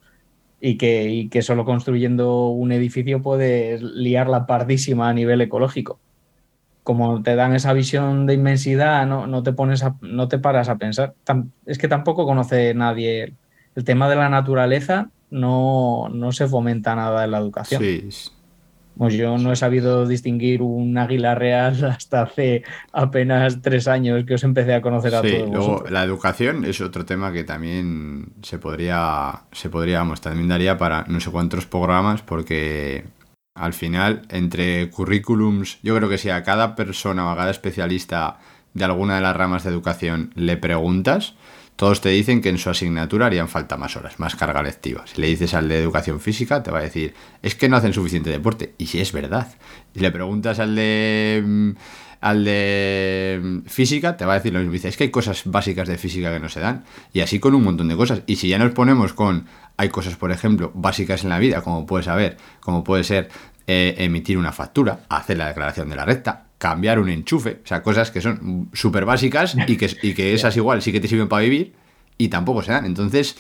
[0.61, 5.99] Y que, que, solo construyendo un edificio puedes liar la pardísima a nivel ecológico.
[6.83, 10.77] Como te dan esa visión de inmensidad, no, no te pones no te paras a
[10.77, 11.15] pensar.
[11.65, 13.33] es que tampoco conoce nadie
[13.75, 17.81] el tema de la naturaleza, no, no se fomenta nada en la educación.
[17.81, 18.07] Sí,
[18.97, 24.35] pues yo no he sabido distinguir un águila real hasta hace apenas tres años que
[24.35, 28.59] os empecé a conocer a sí, Luego, la educación es otro tema que también se
[28.59, 33.05] podría, se podría, vamos, también daría para no sé cuántos programas, porque
[33.55, 38.39] al final, entre currículums, yo creo que si a cada persona o a cada especialista
[38.73, 41.35] de alguna de las ramas de educación le preguntas,
[41.75, 45.05] todos te dicen que en su asignatura harían falta más horas, más carga lectiva.
[45.07, 47.93] Si le dices al de educación física, te va a decir, es que no hacen
[47.93, 48.75] suficiente deporte.
[48.77, 49.47] Y si es verdad.
[49.93, 51.71] Si le preguntas al de mm,
[52.23, 54.71] al de mm, física, te va a decir lo mismo.
[54.73, 56.85] Dice, es que hay cosas básicas de física que no se dan.
[57.11, 58.21] Y así con un montón de cosas.
[58.27, 61.85] Y si ya nos ponemos con, hay cosas, por ejemplo, básicas en la vida, como
[61.85, 63.29] puedes saber, como puede ser
[63.67, 67.83] eh, emitir una factura, hacer la declaración de la recta, cambiar un enchufe, o sea,
[67.83, 71.27] cosas que son súper básicas y que, y que esas igual sí que te sirven
[71.27, 71.73] para vivir
[72.17, 72.85] y tampoco se dan.
[72.85, 73.35] Entonces,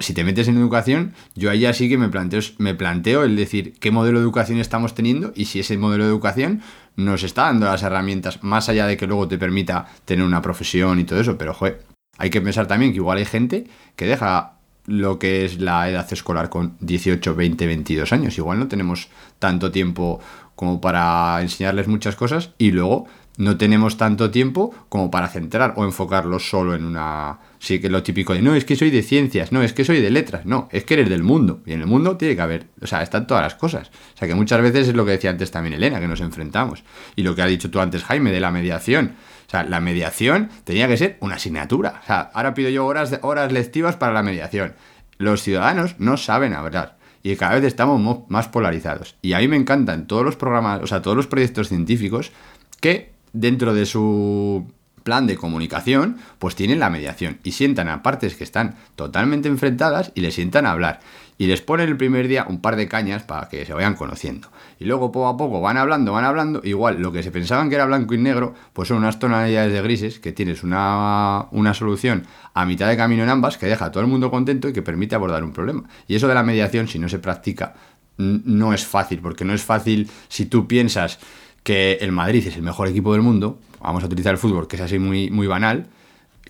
[0.00, 3.74] si te metes en educación, yo ahí así que me planteo, me planteo el decir
[3.78, 6.60] qué modelo de educación estamos teniendo y si ese modelo de educación
[6.96, 10.98] nos está dando las herramientas, más allá de que luego te permita tener una profesión
[10.98, 11.84] y todo eso, pero joder,
[12.16, 14.54] hay que pensar también que igual hay gente que deja
[14.86, 18.36] lo que es la edad escolar con 18, 20, 22 años.
[18.36, 20.18] Igual no tenemos tanto tiempo
[20.58, 25.84] como para enseñarles muchas cosas y luego no tenemos tanto tiempo como para centrar o
[25.84, 27.38] enfocarlo solo en una...
[27.60, 30.00] Sí que lo típico de, no, es que soy de ciencias, no, es que soy
[30.00, 31.60] de letras, no, es que eres del mundo.
[31.64, 33.92] Y en el mundo tiene que haber, o sea, están todas las cosas.
[34.16, 36.82] O sea, que muchas veces es lo que decía antes también Elena, que nos enfrentamos.
[37.14, 39.14] Y lo que ha dicho tú antes, Jaime, de la mediación.
[39.46, 42.00] O sea, la mediación tenía que ser una asignatura.
[42.02, 44.74] O sea, ahora pido yo horas, horas lectivas para la mediación.
[45.18, 49.16] Los ciudadanos no saben hablar y cada vez estamos más polarizados.
[49.22, 52.32] Y a mí me encantan todos los programas, o sea, todos los proyectos científicos
[52.80, 54.66] que dentro de su
[55.02, 60.12] plan de comunicación, pues tienen la mediación y sientan a partes que están totalmente enfrentadas
[60.14, 61.00] y les sientan a hablar.
[61.38, 64.48] Y les ponen el primer día un par de cañas para que se vayan conociendo.
[64.80, 66.60] Y luego poco a poco van hablando, van hablando.
[66.64, 69.80] Igual lo que se pensaban que era blanco y negro, pues son unas tonalidades de
[69.80, 73.92] grises que tienes una, una solución a mitad de camino en ambas que deja a
[73.92, 75.84] todo el mundo contento y que permite abordar un problema.
[76.08, 77.74] Y eso de la mediación, si no se practica,
[78.16, 81.20] no es fácil, porque no es fácil si tú piensas
[81.62, 84.76] que el Madrid es el mejor equipo del mundo, vamos a utilizar el fútbol, que
[84.76, 85.86] es así muy, muy banal,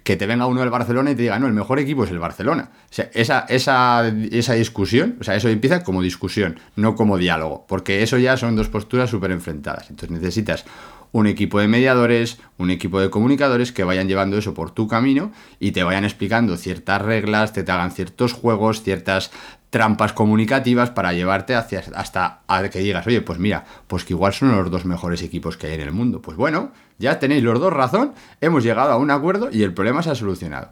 [0.09, 2.19] que te venga uno del Barcelona y te diga, no, el mejor equipo es el
[2.19, 2.71] Barcelona.
[2.73, 7.67] O sea, esa, esa, esa discusión, o sea, eso empieza como discusión, no como diálogo,
[7.69, 9.91] porque eso ya son dos posturas súper enfrentadas.
[9.91, 10.65] Entonces necesitas
[11.13, 15.31] un equipo de mediadores, un equipo de comunicadores que vayan llevando eso por tu camino
[15.61, 19.31] y te vayan explicando ciertas reglas, te, hagan ciertos juegos, ciertas
[19.71, 24.57] trampas comunicativas para llevarte hacia, hasta que digas, oye, pues mira, pues que igual son
[24.57, 26.23] los dos mejores equipos que hay en el mundo.
[26.23, 30.03] Pues bueno, ya tenéis los dos razón, hemos llegado a un acuerdo y el problema
[30.03, 30.71] se ha solucionado.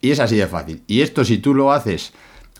[0.00, 0.82] Y es así de fácil.
[0.86, 2.12] Y esto si tú lo haces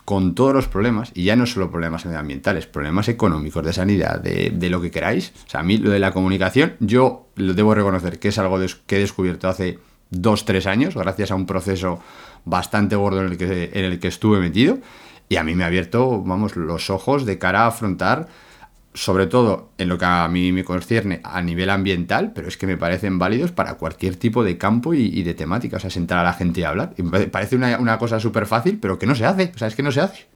[0.05, 4.71] con todos los problemas, y ya no solo problemas medioambientales, problemas económicos, de sanidad, de,
[4.71, 5.33] lo que queráis.
[5.47, 8.59] O sea, a mí lo de la comunicación, yo lo debo reconocer que es algo
[8.87, 9.79] que he descubierto hace
[10.11, 12.01] dos, tres años, gracias a un proceso
[12.45, 14.79] bastante gordo en el que, en el que estuve metido,
[15.31, 18.29] y a mí me ha abierto, vamos, los ojos de cara a afrontar
[18.93, 22.67] sobre todo en lo que a mí me concierne a nivel ambiental, pero es que
[22.67, 25.77] me parecen válidos para cualquier tipo de campo y, de temática.
[25.77, 26.95] O sea, sentar a la gente y hablar.
[27.31, 29.53] Parece una, cosa súper fácil, pero que no se hace.
[29.55, 30.27] O sea, es que no se hace.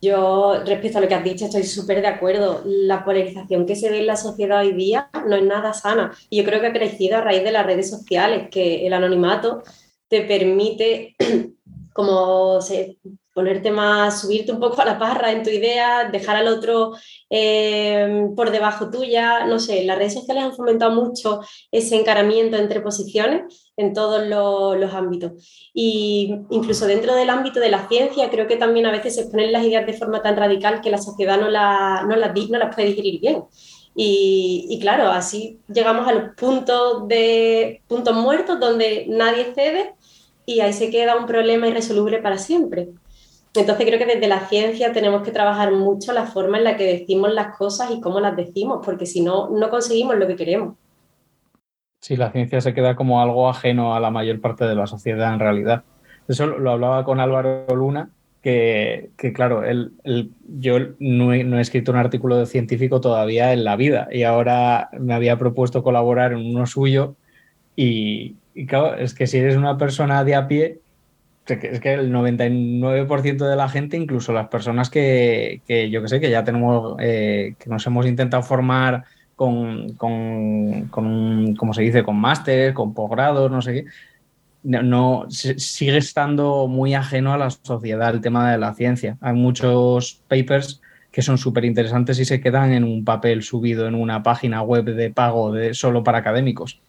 [0.00, 2.62] Yo, respecto a lo que has dicho, estoy súper de acuerdo.
[2.64, 6.12] La polarización que se ve en la sociedad hoy día no es nada sana.
[6.30, 9.64] Y yo creo que ha crecido a raíz de las redes sociales, que el anonimato
[10.08, 11.16] te permite
[11.92, 12.98] como se,
[13.36, 16.94] ponerte más, subirte un poco a la parra en tu idea, dejar al otro
[17.28, 22.80] eh, por debajo tuya, no sé, las redes sociales han fomentado mucho ese encaramiento entre
[22.80, 25.32] posiciones en todos los, ámbitos.
[25.74, 29.52] Y incluso dentro del ámbito de la ciencia, creo que también a veces se exponen
[29.52, 32.74] las ideas de forma tan radical que la sociedad no, la, no, las, no las
[32.74, 33.44] puede digerir bien.
[33.94, 39.94] Y, y, claro, así llegamos a los puntos, de, puntos muertos donde nadie cede
[40.46, 42.88] y ahí se queda un problema irresoluble para siempre.
[43.60, 46.84] Entonces creo que desde la ciencia tenemos que trabajar mucho la forma en la que
[46.84, 50.74] decimos las cosas y cómo las decimos, porque si no, no conseguimos lo que queremos.
[52.00, 55.32] Sí, la ciencia se queda como algo ajeno a la mayor parte de la sociedad
[55.32, 55.84] en realidad.
[56.28, 58.10] Eso lo hablaba con Álvaro Luna,
[58.42, 59.92] que, claro, él,
[60.46, 65.14] yo no he, escrito un artículo de científico todavía en la vida y ahora me
[65.14, 67.16] había propuesto colaborar en uno suyo
[67.74, 70.78] y, y claro, es que si eres una persona de a pie,
[71.54, 76.30] es que el 99% de la gente, incluso las personas que, yo que sé, que
[76.30, 79.04] ya tenemos, eh, que nos hemos intentado formar
[79.34, 83.84] con, con, con se dice?, con máster, con posgrados, no sé qué,
[84.62, 89.16] no, sigue estando muy ajeno a la sociedad el tema de la ciencia.
[89.20, 90.82] Hay muchos papers
[91.12, 94.84] que son súper interesantes y se quedan en un papel subido en una página web
[94.84, 96.80] de pago solo para académicos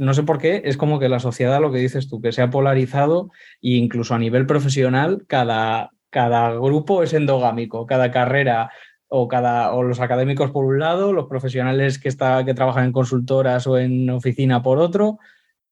[0.00, 2.42] no sé por qué, es como que la sociedad, lo que dices tú, que se
[2.42, 3.30] ha polarizado
[3.62, 8.70] e incluso a nivel profesional, cada, cada grupo es endogámico, cada carrera
[9.08, 12.92] o, cada, o los académicos por un lado, los profesionales que, está, que trabajan en
[12.92, 15.18] consultoras o en oficina por otro,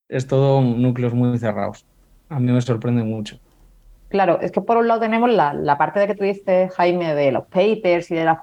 [0.08, 1.86] es todo núcleos muy cerrados.
[2.28, 3.38] A mí me sorprende mucho.
[4.08, 7.32] Claro, es que por un lado tenemos la, parte de que tú dices, Jaime, de
[7.32, 8.38] los papers y de las,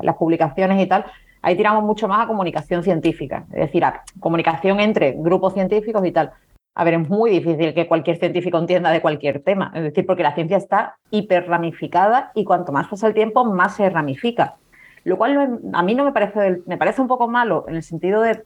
[0.00, 1.04] las publicaciones y tal,
[1.42, 6.12] Ahí tiramos mucho más a comunicación científica, es decir, a comunicación entre grupos científicos y
[6.12, 6.32] tal.
[6.74, 10.22] A ver, es muy difícil que cualquier científico entienda de cualquier tema, es decir, porque
[10.22, 14.56] la ciencia está hiperramificada y cuanto más pasa el tiempo, más se ramifica.
[15.04, 18.20] Lo cual a mí no me parece, me parece un poco malo en el sentido
[18.20, 18.42] de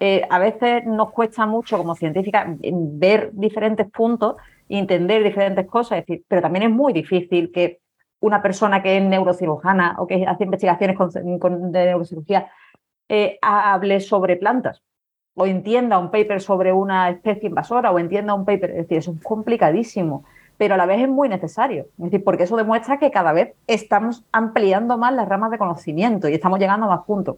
[0.00, 4.36] eh, a veces nos cuesta mucho como científica ver diferentes puntos
[4.68, 7.80] entender diferentes cosas, decir, pero también es muy difícil que
[8.20, 12.50] una persona que es neurocirujana o que hace investigaciones de neurocirugía
[13.08, 14.82] eh, hable sobre plantas
[15.36, 19.12] o entienda un paper sobre una especie invasora o entienda un paper, es decir, eso
[19.12, 20.24] es complicadísimo,
[20.56, 23.52] pero a la vez es muy necesario, es decir, porque eso demuestra que cada vez
[23.66, 27.36] estamos ampliando más las ramas de conocimiento y estamos llegando a más puntos.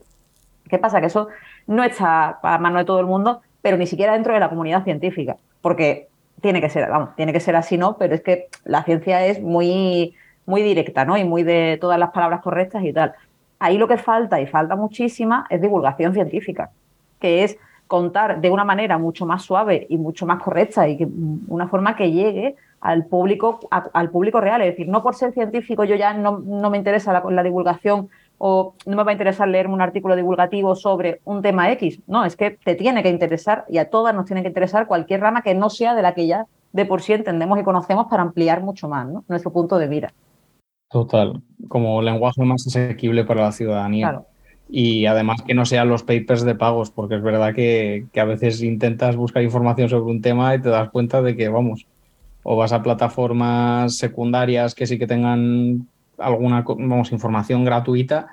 [0.68, 1.00] ¿Qué pasa?
[1.00, 1.28] Que eso
[1.66, 4.84] no está a mano de todo el mundo, pero ni siquiera dentro de la comunidad
[4.84, 6.08] científica, porque
[6.40, 7.96] tiene que ser, vamos, tiene que ser así, ¿no?
[7.96, 10.14] Pero es que la ciencia es muy
[10.48, 11.18] muy directa, ¿no?
[11.18, 13.12] Y muy de todas las palabras correctas y tal.
[13.58, 16.70] Ahí lo que falta, y falta muchísima, es divulgación científica,
[17.20, 21.06] que es contar de una manera mucho más suave y mucho más correcta y que
[21.48, 24.62] una forma que llegue al público, al público real.
[24.62, 28.08] Es decir, no por ser científico yo ya no, me interesa la, la, divulgación
[28.38, 32.00] o no me va a interesar leerme un artículo divulgativo sobre un tema X.
[32.06, 35.20] No, es que te tiene que interesar y a todas nos tiene que interesar cualquier
[35.20, 38.22] rama que no sea de la que ya de por sí entendemos y conocemos para
[38.22, 40.12] ampliar mucho más nuestro punto de mira.
[40.90, 44.22] Total, como lenguaje más asequible para la ciudadanía.
[44.70, 48.62] Y además que no sean los papers de pagos, porque es verdad que, a veces
[48.62, 51.86] intentas buscar información sobre un tema y te das cuenta de que, vamos,
[52.42, 55.86] o vas a plataformas secundarias que sí que tengan
[56.18, 58.28] alguna vamos, información gratuita,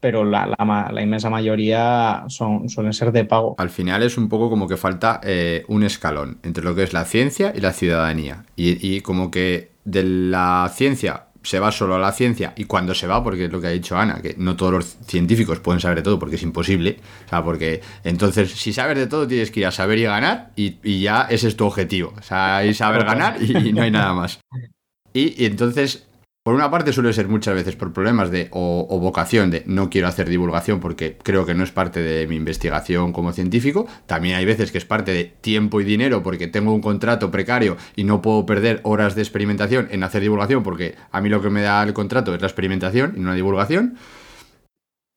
[0.00, 3.54] pero la, la, inmensa mayoría son, suelen ser de pago.
[3.56, 6.92] Al final es un poco como que falta eh, un escalón entre lo que es
[6.92, 8.44] la ciencia y la ciudadanía.
[8.56, 12.94] Y, y como que de la ciencia se va solo a la ciencia y cuando
[12.94, 15.80] se va, porque es lo que ha dicho Ana, que no todos los científicos pueden
[15.80, 19.50] saber de todo porque es imposible, o sea, porque entonces si sabes de todo tienes
[19.50, 22.64] que ir a saber y ganar y, y ya ese es tu objetivo, o sea,
[22.64, 24.40] ir saber ganar y, no hay nada más.
[25.16, 26.08] Y, y entonces
[26.44, 30.08] por una parte suele ser muchas veces por problemas de o, vocación de no quiero
[30.08, 33.86] hacer divulgación porque creo que no es parte de mi investigación como científico.
[34.04, 37.78] También hay veces que es parte de tiempo y dinero porque tengo un contrato precario
[37.96, 41.48] y no puedo perder horas de experimentación en hacer divulgación porque a mí lo que
[41.48, 43.96] me da el contrato es la experimentación y no la divulgación.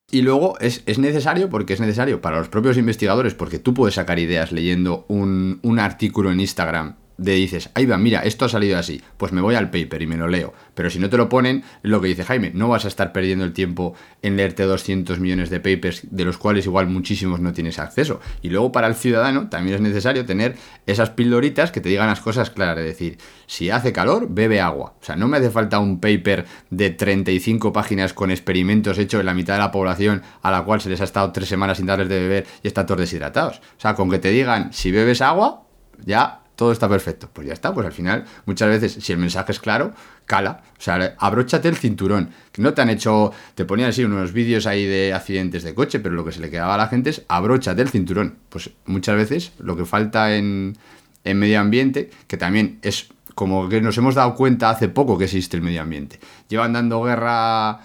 [0.09, 4.17] Y luego es, necesario porque es necesario para los propios investigadores porque tú puedes sacar
[4.17, 8.77] ideas leyendo un, un artículo en Instagram de dices, ahí va, mira, esto ha salido
[8.77, 10.53] así, pues me voy al paper y me lo leo.
[10.73, 13.43] Pero si no te lo ponen, lo que dice Jaime, no vas a estar perdiendo
[13.43, 17.79] el tiempo en leerte 200 millones de papers, de los cuales igual muchísimos no tienes
[17.79, 18.19] acceso.
[18.41, 22.21] Y luego para el ciudadano también es necesario tener esas pildoritas que te digan las
[22.21, 24.95] cosas claras, es decir, si hace calor, bebe agua.
[25.01, 29.25] O sea, no me hace falta un paper de 35 páginas con experimentos hechos en
[29.25, 31.87] la mitad de la población a la cual se les ha estado tres semanas sin
[31.87, 33.57] darles de beber y están todos deshidratados.
[33.57, 35.63] O sea, con que te digan, si bebes agua,
[36.05, 37.29] ya todo está perfecto.
[37.31, 39.93] Pues ya está, pues al final, muchas veces, si el mensaje es claro,
[40.25, 40.63] cala.
[40.77, 42.31] O sea, abróchate el cinturón.
[42.51, 45.99] Que no te han hecho, te ponían así unos vídeos ahí de accidentes de coche,
[45.99, 48.39] pero lo que se le quedaba a la gente es abróchate el cinturón.
[48.49, 50.75] Pues muchas veces lo que falta en,
[51.23, 55.25] en medio ambiente, que también es como que nos hemos dado cuenta hace poco que
[55.25, 56.19] existe el medio ambiente.
[56.49, 57.79] Llevan dando guerra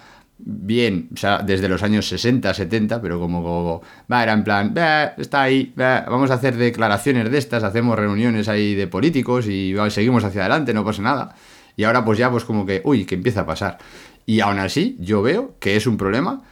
[0.45, 4.75] bien, o sea, desde los años 60, 70, pero como, va, era en plan,
[5.19, 10.25] está ahí, vamos a hacer declaraciones de estas, hacemos reuniones ahí de políticos y seguimos
[10.25, 11.35] hacia adelante, no pasa nada.
[11.77, 13.79] Y ahora pues ya pues como que, uy, que empieza a pasar.
[14.27, 16.43] Y aún así yo veo que es un problema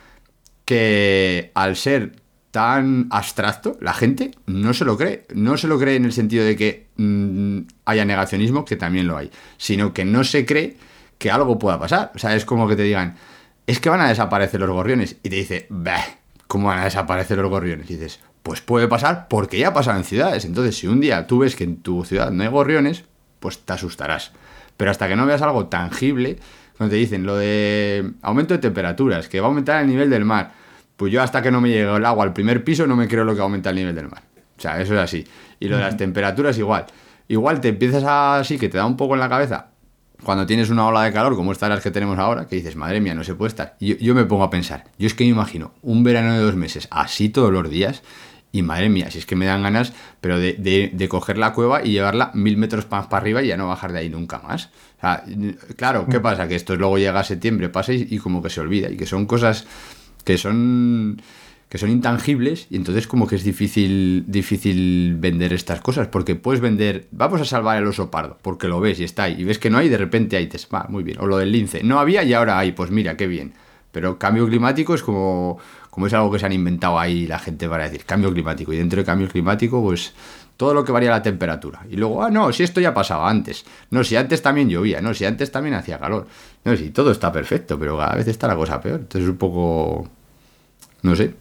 [0.64, 2.12] que al ser
[2.50, 5.26] tan abstracto, la gente no se lo cree.
[5.34, 9.16] No se lo cree en el sentido de que mm, haya negacionismo, que también lo
[9.16, 10.76] hay, sino que no se cree
[11.18, 12.12] que algo pueda pasar.
[12.14, 13.14] O sea, es como que te digan,
[13.66, 15.16] es que van a desaparecer los gorriones.
[15.22, 16.04] Y te dice, bah,
[16.46, 17.90] ¿cómo van a desaparecer los gorriones?
[17.90, 20.44] Y dices, pues puede pasar porque ya ha pasado en ciudades.
[20.44, 23.04] Entonces, si un día tú ves que en tu ciudad no hay gorriones,
[23.38, 24.32] pues te asustarás.
[24.76, 26.38] Pero hasta que no veas algo tangible,
[26.76, 30.24] cuando te dicen lo de aumento de temperaturas, que va a aumentar el nivel del
[30.24, 30.52] mar,
[30.96, 33.24] pues yo hasta que no me llegue el agua al primer piso no me creo
[33.24, 34.22] lo que aumenta el nivel del mar.
[34.56, 35.26] O sea, eso es así.
[35.58, 36.86] Y lo de las temperaturas igual.
[37.28, 39.68] Igual te empiezas así, que te da un poco en la cabeza,
[40.22, 43.00] cuando tienes una ola de calor como estas las que tenemos ahora, que dices, madre
[43.00, 43.76] mía, no se puede estar.
[43.78, 46.56] Y yo, me pongo a pensar, yo es que me imagino un verano de dos
[46.56, 48.02] meses así todos los días,
[48.52, 51.92] y madre mía, si es que me dan ganas, pero de, coger la cueva y
[51.92, 54.70] llevarla mil metros más para arriba y ya no bajar de ahí nunca más.
[54.98, 55.24] O sea,
[55.76, 56.48] claro, ¿qué pasa?
[56.48, 59.26] Que esto luego llega a septiembre, pasa y como que se olvida, y que son
[59.26, 59.66] cosas
[60.24, 61.22] que son
[61.70, 66.60] que son intangibles y entonces como que es difícil, difícil vender estas cosas porque puedes
[66.60, 69.60] vender, vamos a salvar el oso pardo porque lo ves y está ahí y ves
[69.60, 71.18] que no hay de repente ahí te va, muy bien.
[71.20, 73.54] O lo del lince, no había y ahora hay, pues mira, qué bien.
[73.92, 75.58] Pero cambio climático es como,
[75.90, 78.76] como es algo que se han inventado ahí la gente para decir cambio climático y
[78.76, 80.12] dentro de cambio climático pues
[80.56, 81.86] todo lo que varía la temperatura.
[81.88, 83.64] Y luego, ah, no, si esto ya pasaba antes.
[83.90, 85.00] No, si antes también llovía.
[85.00, 86.26] No, si antes también hacía calor.
[86.64, 89.00] No, si todo está perfecto, pero cada vez está la cosa peor.
[89.00, 90.06] Entonces es un poco...
[91.00, 91.32] No sé.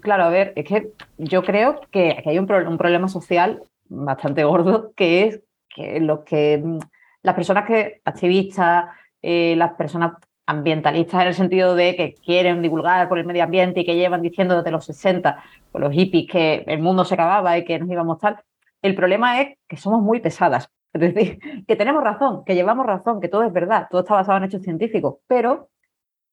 [0.00, 5.24] Claro, a ver, es que yo creo que, hay un, problema social bastante gordo, que
[5.24, 6.78] es que los que mm,
[7.22, 8.86] las personas que activistas,
[9.20, 10.12] eh, las personas
[10.46, 14.22] ambientalistas en el sentido de que quieren divulgar por el medio ambiente y que llevan
[14.22, 17.90] diciendo desde los 60, con los hippies, que el mundo se acababa y que nos
[17.90, 18.42] íbamos tal.
[18.80, 20.70] El problema es que somos muy pesadas.
[20.92, 24.38] Es decir, que tenemos razón, que llevamos razón, que todo es verdad, todo está basado
[24.38, 25.68] en hechos científicos, pero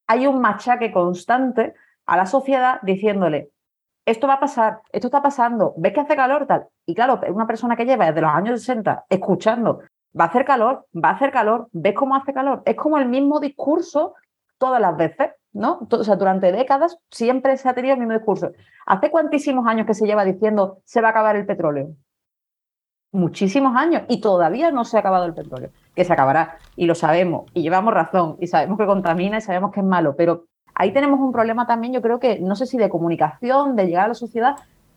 [0.08, 1.74] hay un machaque constante
[2.06, 3.50] a la sociedad diciéndole,
[4.06, 6.68] esto va a pasar, esto está pasando, ves que hace calor, tal.
[6.86, 9.80] Y claro, una persona que lleva desde los años 60 escuchando,
[10.20, 12.62] va a hacer calor, va a hacer calor, ves cómo hace calor.
[12.66, 14.14] Es como el mismo discurso
[14.58, 15.88] todas las veces, ¿no?
[15.90, 18.52] O sea, durante décadas siempre se ha tenido el mismo discurso.
[18.86, 21.96] ¿Hace cuantísimos años que se lleva diciendo se va a acabar el petróleo?
[23.12, 26.96] Muchísimos años y todavía no se ha acabado el petróleo, que se acabará y lo
[26.96, 30.46] sabemos y llevamos razón y sabemos que contamina y sabemos que es malo, pero
[30.76, 34.06] ahí tenemos un problema también, yo creo que, no sé si de comunicación, de llegar
[34.06, 34.56] a la sociedad,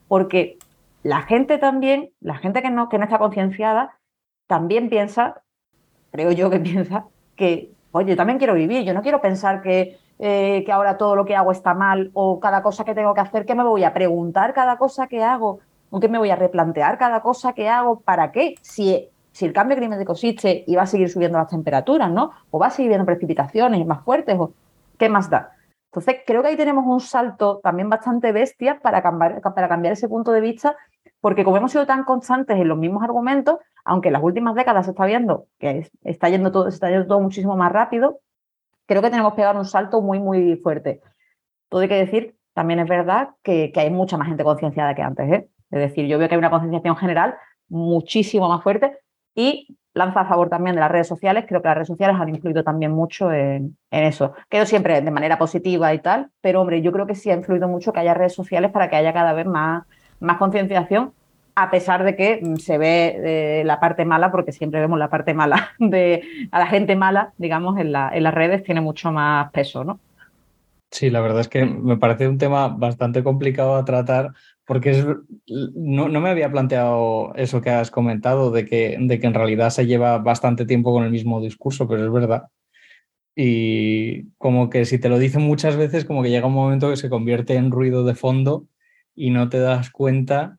[0.08, 0.58] porque
[1.02, 3.98] la gente también, la gente que no, está concienciada,
[4.46, 5.42] también piensa,
[6.10, 9.98] creo yo que piensa, que, oye, yo también quiero vivir, yo no quiero pensar que,
[10.18, 13.20] eh, que ahora todo lo que hago está mal o cada cosa que tengo que
[13.20, 15.60] hacer, que me voy a preguntar cada cosa que hago
[15.90, 18.54] o que me voy a replantear cada cosa que hago, ¿para qué?
[18.62, 22.30] Si si el cambio climático existe y va a seguir subiendo las temperaturas, ¿no?
[22.50, 24.52] O va a seguir viendo precipitaciones más fuertes, o
[24.98, 25.52] ¿qué más da?
[25.86, 30.08] Entonces, creo que ahí tenemos un salto también bastante bestia para cambiar, para cambiar ese
[30.08, 30.76] punto de vista,
[31.20, 34.86] porque como hemos sido tan constantes en los mismos argumentos, aunque en las últimas décadas
[34.86, 38.20] se está viendo que está yendo todo, se está yendo todo muchísimo más rápido,
[38.86, 41.00] creo que tenemos que dar un salto muy, muy fuerte.
[41.68, 45.30] Todo hay que decir, también es verdad que, hay mucha más gente concienciada que antes.
[45.30, 45.48] ¿eh?
[45.70, 47.36] Es decir, yo veo que hay una concienciación general
[47.68, 48.98] muchísimo más fuerte
[49.34, 51.46] y lanza a favor también de las redes sociales.
[51.48, 54.34] Creo que las redes sociales han influido también mucho en, eso.
[54.50, 57.66] Quedo siempre de manera positiva y tal, pero hombre, yo creo que sí ha influido
[57.66, 59.84] mucho que haya redes sociales para que haya cada vez más,
[60.20, 61.12] más concienciación,
[61.54, 65.08] a pesar de que mm, se ve eh, la parte mala, porque siempre vemos la
[65.08, 66.22] parte mala de
[66.52, 69.98] a la gente mala, digamos, en, en las redes tiene mucho más peso, ¿no?
[70.90, 74.32] Sí, la verdad es que me parece un tema bastante complicado a tratar
[74.66, 75.06] porque es,
[75.46, 79.86] no, me había planteado eso que has comentado, de que, de que en realidad se
[79.86, 82.48] lleva bastante tiempo con el mismo discurso, pero es verdad.
[83.36, 86.96] Y como que si te lo dicen muchas veces, como que llega un momento que
[86.96, 88.66] se convierte en ruido de fondo
[89.14, 90.58] y no te das cuenta.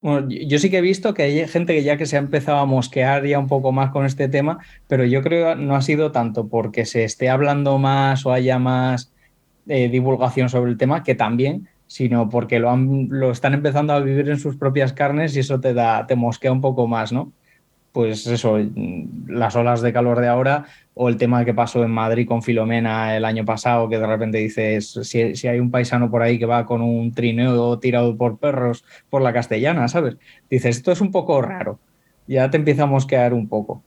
[0.00, 2.58] Bueno, yo sí que he visto que hay gente que ya que se ha empezado
[2.58, 4.58] a mosquear ya un poco más con este tema,
[4.88, 8.58] pero yo creo que no ha sido tanto porque se esté hablando más o haya
[8.58, 9.12] más
[9.66, 14.38] eh, divulgación sobre el tema, que también, sino porque lo, están empezando a vivir en
[14.38, 17.32] sus propias carnes y eso te da, te mosquea un poco más, ¿no?
[17.92, 18.58] Pues eso,
[19.26, 23.16] las olas de calor de ahora o el tema que pasó en Madrid con Filomena
[23.16, 26.44] el año pasado, que de repente dices, si, si hay un paisano por ahí que
[26.44, 30.16] va con un trineo tirado por perros por la castellana, ¿sabes?
[30.50, 31.78] Dices, esto es un poco raro,
[32.26, 33.82] ya te empieza a mosquear un poco.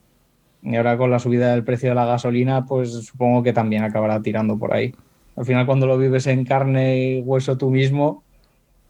[0.61, 4.21] Y ahora con la subida del precio de la gasolina, pues supongo que también acabará
[4.21, 4.93] tirando por ahí.
[5.39, 8.25] Al final, cuando lo vives en carne y hueso tú mismo,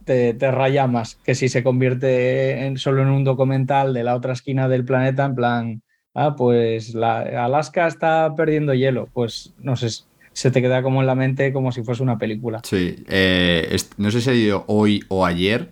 [0.03, 4.33] te, raya más que si se convierte en, solo en un documental de la otra
[4.33, 5.81] esquina del planeta, en plan,
[6.15, 9.07] ah, pues la, Alaska está perdiendo hielo.
[9.13, 9.89] Pues no sé,
[10.33, 12.61] se te queda como en la mente como si fuese una película.
[12.63, 15.69] Sí, eh, no sé si ha ido hoy o ayer.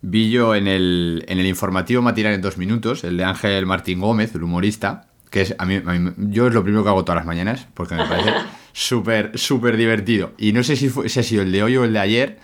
[0.00, 4.00] Vi yo en el, en el informativo matinal en dos minutos, el de Ángel Martín
[4.00, 5.82] Gómez, el humorista, que es a mí,
[6.16, 8.30] yo es lo primero que hago todas las mañanas, porque me parece
[8.74, 10.32] súper, súper divertido.
[10.36, 12.38] Y no sé si, fue, ha sido el de hoy o el de ayer,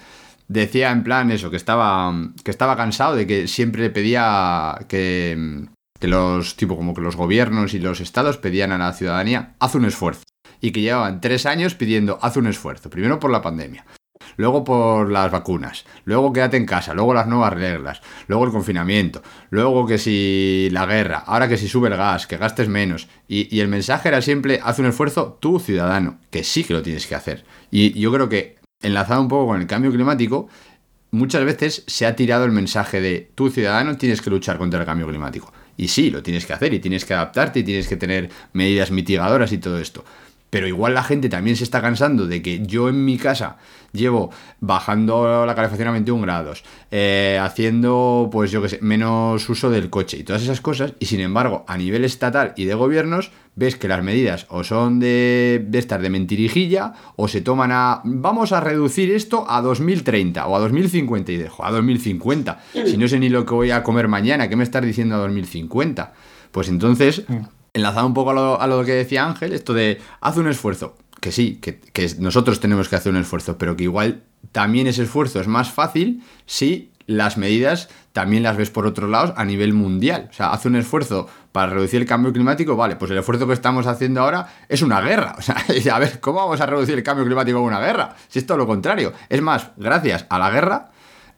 [0.48, 5.66] decía en plan eso, que estaba, que estaba cansado de que siempre pedía que,
[5.98, 9.74] que los, tipo, como que los gobiernos y los estados pedían a la ciudadanía, haz
[9.74, 10.22] un esfuerzo.
[10.62, 12.90] Y que llevaban tres años pidiendo, haz un esfuerzo.
[12.90, 13.84] Primero por la pandemia,
[14.36, 19.22] luego por las vacunas, luego quédate en casa, luego las nuevas reglas, luego el confinamiento,
[19.50, 23.08] luego que si la guerra, ahora que si sube el gas, que gastes menos.
[23.28, 27.06] Y, el mensaje era siempre, haz un esfuerzo tú, ciudadano, que sí que lo tienes
[27.06, 27.44] que hacer.
[27.70, 30.48] Y yo creo que, enlazado un poco con el cambio climático,
[31.10, 34.86] muchas veces se ha tirado el mensaje de tú, ciudadano, tienes que luchar contra el
[34.86, 35.52] cambio climático.
[35.76, 38.90] Y sí, lo tienes que hacer y tienes que adaptarte y tienes que tener medidas
[38.90, 40.04] mitigadoras y todo esto.
[40.50, 43.56] Pero igual la gente también se está cansando de que yo en mi casa
[43.92, 44.30] llevo
[44.60, 49.90] bajando la calefacción a 21 grados, eh, haciendo, pues yo qué sé, menos uso del
[49.90, 53.76] coche y todas esas cosas, y sin embargo, a nivel estatal y de gobiernos, ves
[53.76, 58.52] que las medidas o son de, de estar de mentirijilla, o se toman a, vamos
[58.52, 63.18] a reducir esto a 2030 o a 2050, y dejo, a 2050, si no sé
[63.18, 66.12] ni lo que voy a comer mañana, ¿qué me estás diciendo a 2050?
[66.52, 70.48] Pues entonces mm enlazado un poco a lo, que decía Ángel, esto de haz un
[70.48, 70.96] esfuerzo.
[71.20, 71.80] Que sí, que,
[72.18, 76.22] nosotros tenemos que hacer un esfuerzo, pero que igual también ese esfuerzo es más fácil
[76.46, 80.28] si las medidas también las ves por otros lados a nivel mundial.
[80.30, 83.52] O sea, haz un esfuerzo para reducir el cambio climático, vale, pues el esfuerzo que
[83.52, 85.34] estamos haciendo ahora es una guerra.
[85.38, 85.56] O sea,
[85.94, 88.14] a ver, ¿cómo vamos a reducir el cambio climático con una guerra?
[88.28, 89.12] Si es todo lo contrario.
[89.28, 90.90] Es más, gracias a la guerra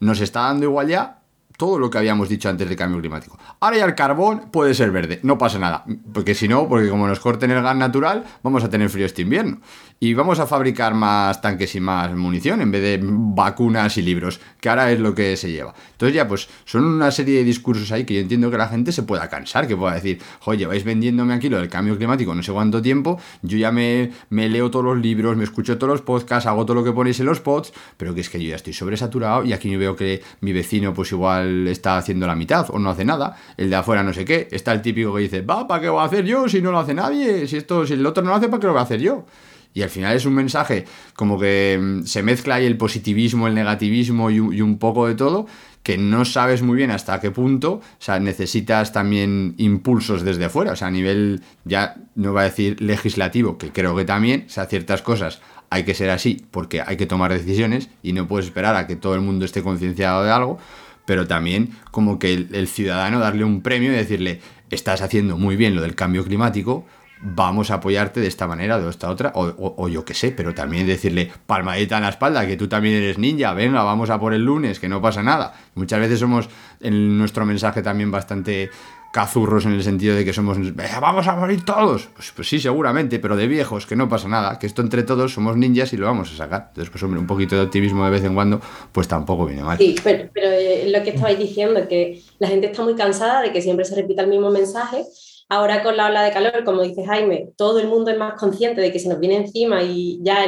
[0.02, 1.21] nos está dando igual ya
[1.62, 3.38] todo lo que habíamos dicho antes del cambio climático.
[3.60, 7.06] Ahora ya el carbón puede ser verde, no pasa nada, porque si no, porque como
[7.06, 9.58] nos corten el gas natural, vamos a tener frío este invierno.
[10.02, 14.40] Y vamos a fabricar más tanques y más munición en vez de vacunas y libros,
[14.60, 15.72] que ahora es lo que se lleva.
[15.92, 18.90] Entonces ya, pues son una serie de discursos ahí que yo entiendo que la gente
[18.90, 22.42] se pueda cansar, que pueda decir, oye, vais vendiéndome aquí lo del cambio climático no
[22.42, 26.48] sé cuánto tiempo, yo ya me, leo todos los libros, me escucho todos los podcasts,
[26.48, 28.72] hago todo lo que ponéis en los pods, pero que es que yo ya estoy
[28.72, 32.80] sobresaturado y aquí yo veo que mi vecino pues igual está haciendo la mitad o
[32.80, 35.68] no hace nada, el de afuera no sé qué, está el típico que dice, va,
[35.68, 37.46] ¿para qué voy a hacer yo si no lo hace nadie?
[37.46, 39.26] Si esto, si el otro no lo hace, ¿para qué lo voy a hacer yo?
[39.74, 43.54] Y al final es un mensaje como que mm, se mezcla ahí el positivismo, el
[43.54, 45.46] negativismo y, un poco de todo,
[45.82, 50.72] que no sabes muy bien hasta qué punto, o sea, necesitas también impulsos desde afuera,
[50.72, 54.50] o sea, a nivel, ya no va a decir legislativo, que creo que también, o
[54.50, 58.46] sea, ciertas cosas hay que ser así porque hay que tomar decisiones y no puedes
[58.46, 60.58] esperar a que todo el mundo esté concienciado de algo,
[61.06, 65.74] pero también como que el ciudadano darle un premio y decirle, estás haciendo muy bien
[65.74, 66.86] lo del cambio climático,
[67.22, 70.54] vamos a apoyarte de esta manera, de esta otra, o, o- yo qué sé, pero
[70.54, 74.34] también decirle palmadita en la espalda, que tú también eres ninja, venga, vamos a por
[74.34, 75.54] el lunes, que no pasa nada.
[75.74, 76.48] Muchas veces somos
[76.80, 78.70] en nuestro mensaje también bastante
[79.12, 82.08] cazurros en el sentido de que somos, "Venga, vamos a morir todos.
[82.16, 85.34] Pues, pues sí, seguramente, pero de viejos, que no pasa nada, que esto entre todos
[85.34, 86.68] somos ninjas y lo vamos a sacar.
[86.70, 88.60] Entonces, pues hombre, un poquito de optimismo de vez en cuando,
[88.90, 89.76] pues tampoco viene mal.
[89.76, 93.52] Sí, pero, pero eh, lo que estabais diciendo, que la gente está muy cansada de
[93.52, 95.04] que siempre se repita el mismo mensaje.
[95.52, 98.80] Ahora con la ola de calor, como dice Jaime, todo el mundo es más consciente
[98.80, 100.46] de que se nos viene encima y ya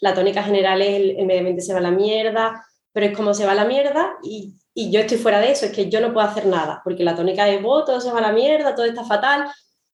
[0.00, 3.32] la tónica general es el, medio ambiente se va a la mierda, pero es como
[3.32, 6.12] se va a la mierda y, yo estoy fuera de eso, es que yo no
[6.12, 8.86] puedo hacer nada, porque la tónica es, "Oh, todo se va a la mierda, todo
[8.86, 9.44] está fatal,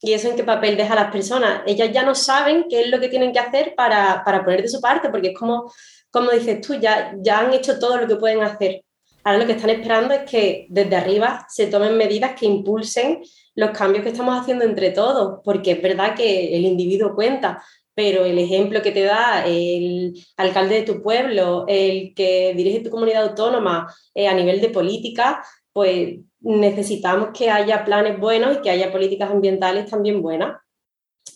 [0.01, 1.61] y eso en qué papel deja a las personas.
[1.67, 4.69] Ellas ya no saben qué es lo que tienen que hacer para, para poner de
[4.69, 5.71] su parte, porque es como,
[6.11, 8.86] como dices tú, ya, ya han hecho todo lo que pueden hacer.
[9.27, 13.23] Ahora lo que están esperando es que desde arriba se tomen medidas que impulsen
[13.57, 17.61] los cambios que estamos haciendo entre todos, porque es verdad que el individuo cuenta,
[17.93, 22.91] pero el ejemplo que te da el alcalde de tu pueblo, el que dirige tu
[22.91, 28.71] comunidad autónoma eh, a nivel de política, pues necesitamos que haya planes buenos y que
[28.71, 30.57] haya políticas ambientales también buenas.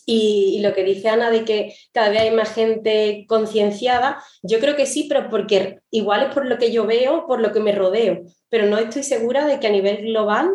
[0.05, 4.75] Y, lo que dice Ana de que cada vez hay más gente concienciada, yo creo
[4.75, 7.71] que sí, pero porque igual es por lo que yo veo, por lo que me
[7.71, 10.49] rodeo, pero no estoy segura de que a nivel global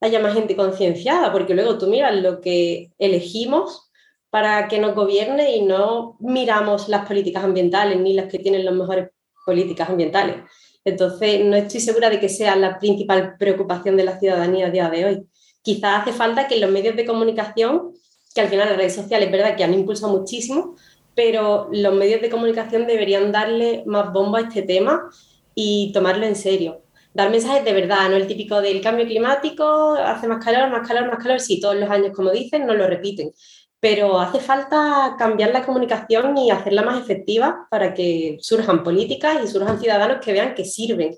[0.00, 3.90] haya más gente concienciada, porque luego tú miras lo que elegimos
[4.30, 8.74] para que nos gobierne y no miramos las políticas ambientales ni las que tienen las
[8.74, 9.10] mejores
[9.44, 10.36] políticas ambientales.
[10.84, 14.90] Entonces, no estoy segura de que sea la principal preocupación de la ciudadanía a día
[14.90, 15.26] de hoy.
[15.62, 17.92] Quizás hace falta que los medios de comunicación,
[18.34, 20.76] que al final las redes sociales, es verdad que han impulsado muchísimo,
[21.14, 25.10] pero los medios de comunicación deberían darle más bomba a este tema
[25.54, 26.82] y tomarlo en serio.
[27.14, 31.08] Dar mensajes de verdad, no el típico del cambio climático, hace más calor, más calor,
[31.08, 33.32] más calor, sí, todos los años, como dicen, no lo repiten,
[33.80, 39.48] pero hace falta cambiar la comunicación y hacerla más efectiva para que surjan políticas y
[39.48, 41.16] surjan ciudadanos que vean que sirven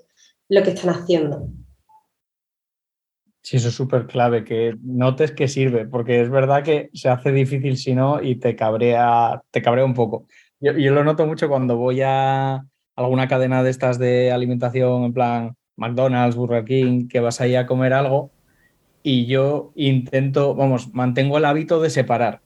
[0.49, 1.47] lo que están haciendo.
[3.45, 7.31] Sí, eso es súper clave, que notes que sirve, porque es verdad que se hace
[7.31, 10.25] difícil si no y te cabrea, te cabrea un poco.
[10.59, 12.65] Yo, lo noto mucho cuando voy a
[12.95, 17.67] alguna cadena de estas de alimentación, en plan McDonald's, Burger King, que vas ahí a
[17.67, 18.31] comer algo
[19.03, 22.41] y yo intento, vamos, mantengo el hábito de separar.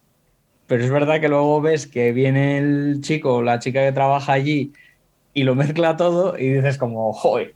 [0.67, 4.33] Pero es verdad que luego ves que viene el chico o la chica que trabaja
[4.33, 4.73] allí
[5.33, 7.53] y lo mezcla todo y dices como, joder.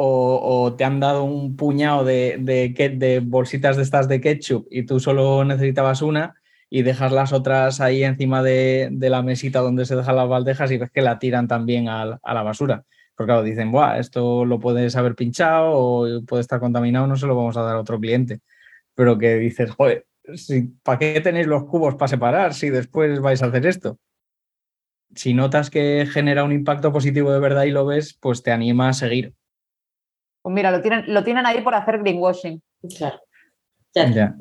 [0.00, 5.44] O, te han dado un puñado de, bolsitas de estas de ketchup y tú solo
[5.44, 6.36] necesitabas una
[6.70, 10.78] y dejas las otras ahí encima de, la mesita donde se dejan las bandejas y
[10.78, 12.84] ves que la tiran también a, la basura.
[13.16, 17.26] Porque claro, dicen, Buah, esto lo puedes haber pinchado o puede estar contaminado, no se
[17.26, 18.40] lo vamos a dar a otro cliente.
[18.94, 23.42] Pero que dices, joder, si, ¿para qué tenéis los cubos para separar si después vais
[23.42, 23.98] a hacer esto?
[25.14, 28.90] Si notas que genera un impacto positivo de verdad y lo ves, pues te anima
[28.90, 29.34] a seguir.
[30.48, 32.62] Pues mira, lo tienen, lo tienen ahí por hacer greenwashing.
[32.96, 33.18] Claro.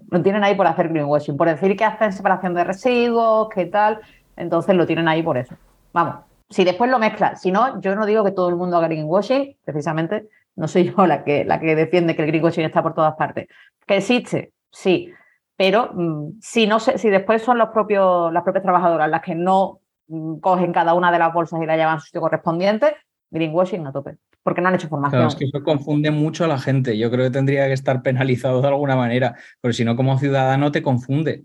[0.10, 4.00] Lo tienen ahí por hacer greenwashing, por decir que hacen separación de residuos, que tal.
[4.38, 5.56] Entonces lo tienen ahí por eso.
[5.92, 8.88] Vamos, si después lo mezclan, si no, yo no digo que todo el mundo haga
[8.88, 12.94] greenwashing, precisamente, no soy yo la que, la que defiende que el greenwashing está por
[12.94, 13.48] todas partes.
[13.86, 15.12] Que existe, sí,
[15.58, 19.36] pero mm, si, no se- si después son los propios, las propias trabajadoras las que
[19.36, 22.96] no mm, cogen cada una de las bolsas y la llevan a su sitio correspondiente,
[23.30, 24.16] greenwashing a tope,
[24.48, 25.20] porque no han hecho formación.
[25.20, 26.98] Claro, es que eso confunde mucho a la gente.
[26.98, 30.72] Yo creo que tendría que estar penalizado de alguna manera, porque si no, como ciudadano
[30.72, 31.44] te confunde.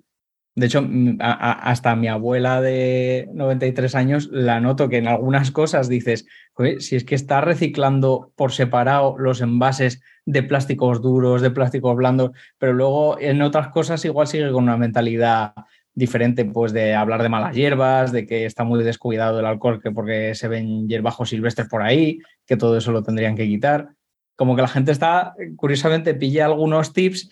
[0.55, 0.87] De hecho,
[1.19, 6.27] a- a- hasta mi abuela de 93 años la noto que en algunas cosas dices,
[6.53, 11.97] "Joder, si es que está reciclando por separado los envases de plásticos duros, de plásticos
[11.97, 15.55] blandos, pero luego en otras cosas igual sigue con una mentalidad
[15.95, 19.91] diferente, pues de hablar de malas hierbas, de que está muy descuidado el alcohol, que
[19.91, 22.19] porque se ven hierbajos silvestres por ahí,
[22.53, 23.95] que todo eso lo tendrían que quitar.
[24.37, 27.31] Como que la gente está, curiosamente, pilla algunos tips,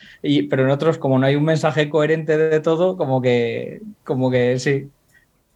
[0.48, 4.58] pero en otros, como no hay un mensaje coherente de todo, como que, como que
[4.58, 4.88] sí,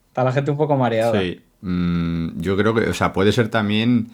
[0.09, 1.19] está la gente un poco mareada.
[1.19, 1.41] Sí.
[1.63, 4.09] Mm, yo creo que, o sea, puede ser también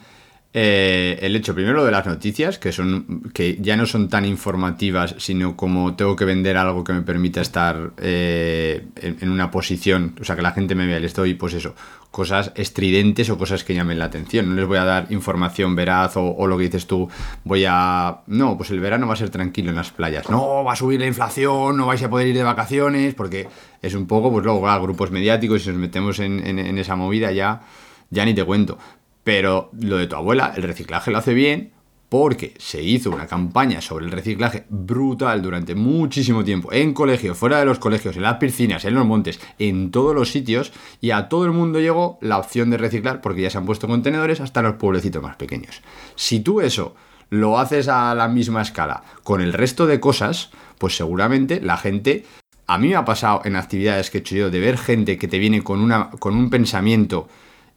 [0.53, 5.15] eh, el hecho, primero, de las noticias, que son que ya no son tan informativas,
[5.17, 10.15] sino como tengo que vender algo que me permita estar eh, en, en una posición,
[10.21, 11.75] o sea, que la gente me vea, les doy, pues eso,
[12.11, 14.49] cosas estridentes o cosas que llamen la atención.
[14.49, 17.09] No les voy a dar información veraz o, lo que dices tú,
[17.45, 18.19] voy a...
[18.27, 20.29] No, pues el verano va a ser tranquilo en las playas.
[20.29, 23.47] No, va a subir la inflación, no vais a poder ir de vacaciones, porque
[23.81, 26.77] es un poco, pues luego, claro, grupos mediáticos y si nos metemos en, en- en
[26.77, 27.61] esa movida ya,
[28.09, 28.77] ya ni te cuento.
[29.23, 31.71] Pero lo de tu abuela, el reciclaje lo hace bien,
[32.11, 37.59] porque se hizo una campaña sobre el reciclaje brutal durante muchísimo tiempo, en colegios, fuera
[37.59, 41.29] de los colegios, en las piscinas, en los montes, en todos los sitios, y a
[41.29, 44.61] todo el mundo llegó la opción de reciclar porque ya se han puesto contenedores hasta
[44.61, 45.81] los pueblecitos más pequeños.
[46.15, 46.95] Si tú eso
[47.29, 50.49] lo haces a la misma escala con el resto de cosas,
[50.79, 52.25] pues seguramente la gente
[52.67, 55.29] a mí me ha pasado en actividades que he hecho yo de ver gente que
[55.29, 57.29] te viene con, una, con un pensamiento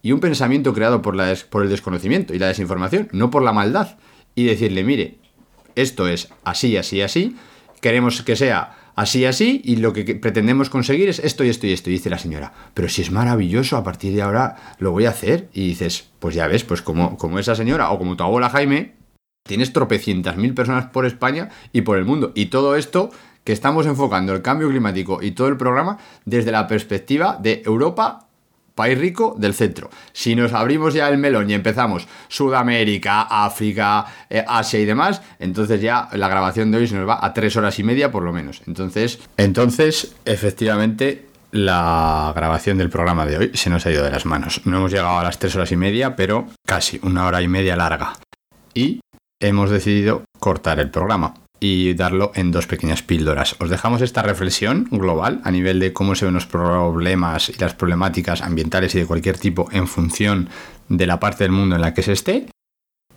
[0.03, 3.53] y un pensamiento creado por, la por el desconocimiento y la desinformación, no por la
[3.53, 3.97] maldad
[4.35, 5.18] y decirle, mire,
[5.74, 7.37] esto es así, así, así,
[7.80, 11.72] queremos que sea así, así, y lo que pretendemos conseguir es esto y esto y
[11.72, 11.91] esto.
[11.91, 15.11] Y dice la señora, pero si es maravilloso, a partir de ahora lo voy a
[15.11, 15.49] hacer.
[15.53, 18.95] Y dices, pues ya ves, pues como, como esa señora o como tu abuela Jaime,
[19.47, 22.32] tienes tropecientas mil personas por España y por el mundo.
[22.35, 23.11] Y todo esto
[23.45, 28.28] que estamos enfocando el cambio climático y todo el programa desde la perspectiva de Europa
[28.74, 29.90] país rico del centro.
[30.12, 35.80] Si nos abrimos ya el melón y empezamos Sudamérica, África, eh, Asia y demás, entonces
[35.80, 38.32] ya la grabación de hoy se nos va a tres horas y media por lo
[38.32, 38.62] menos.
[38.66, 44.26] Entonces, entonces efectivamente la grabación del programa de hoy se nos ha ido de las
[44.26, 44.60] manos.
[44.64, 47.76] No hemos llegado a las tres horas y media, pero casi una hora y media
[47.76, 48.14] larga.
[48.74, 49.00] Y
[49.40, 51.34] hemos decidido cortar el programa
[51.64, 53.56] y darlo en dos pequeñas píldoras.
[53.58, 57.72] Os dejamos esta reflexión global a nivel de cómo se ven los problemas y las
[57.72, 60.50] problemáticas ambientales y de cualquier tipo en función
[60.90, 62.48] de la parte del mundo en la que se esté.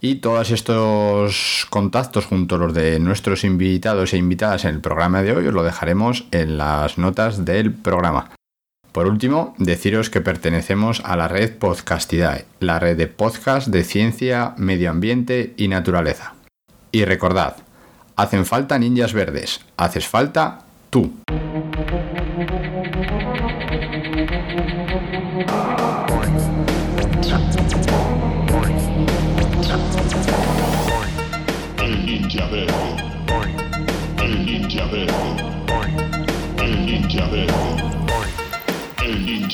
[0.00, 5.22] y todos estos contactos junto a los de nuestros invitados e invitadas en el programa
[5.22, 8.30] de hoy os lo dejaremos en las notas del programa.
[8.92, 14.54] Por último, deciros que pertenecemos a la red Podcastidae, la red de podcast de ciencia,
[14.56, 16.34] medio ambiente y naturaleza.
[16.90, 17.56] Y recordad,
[18.16, 21.12] hacen falta ninjas verdes, haces falta tú.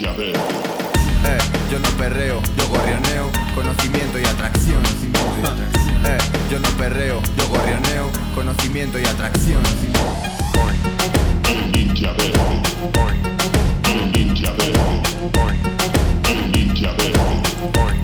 [0.06, 1.38] Eh,
[1.70, 4.82] yo no perreo, yo gorrioneo, conocimiento y atracción.
[6.04, 6.18] Eh,
[6.50, 9.62] yo no perreo, yo gorrioneo, conocimiento y atracción.
[11.48, 12.38] El ninja verde.
[13.90, 14.80] El ninja verde.
[16.28, 18.03] El ninja verde.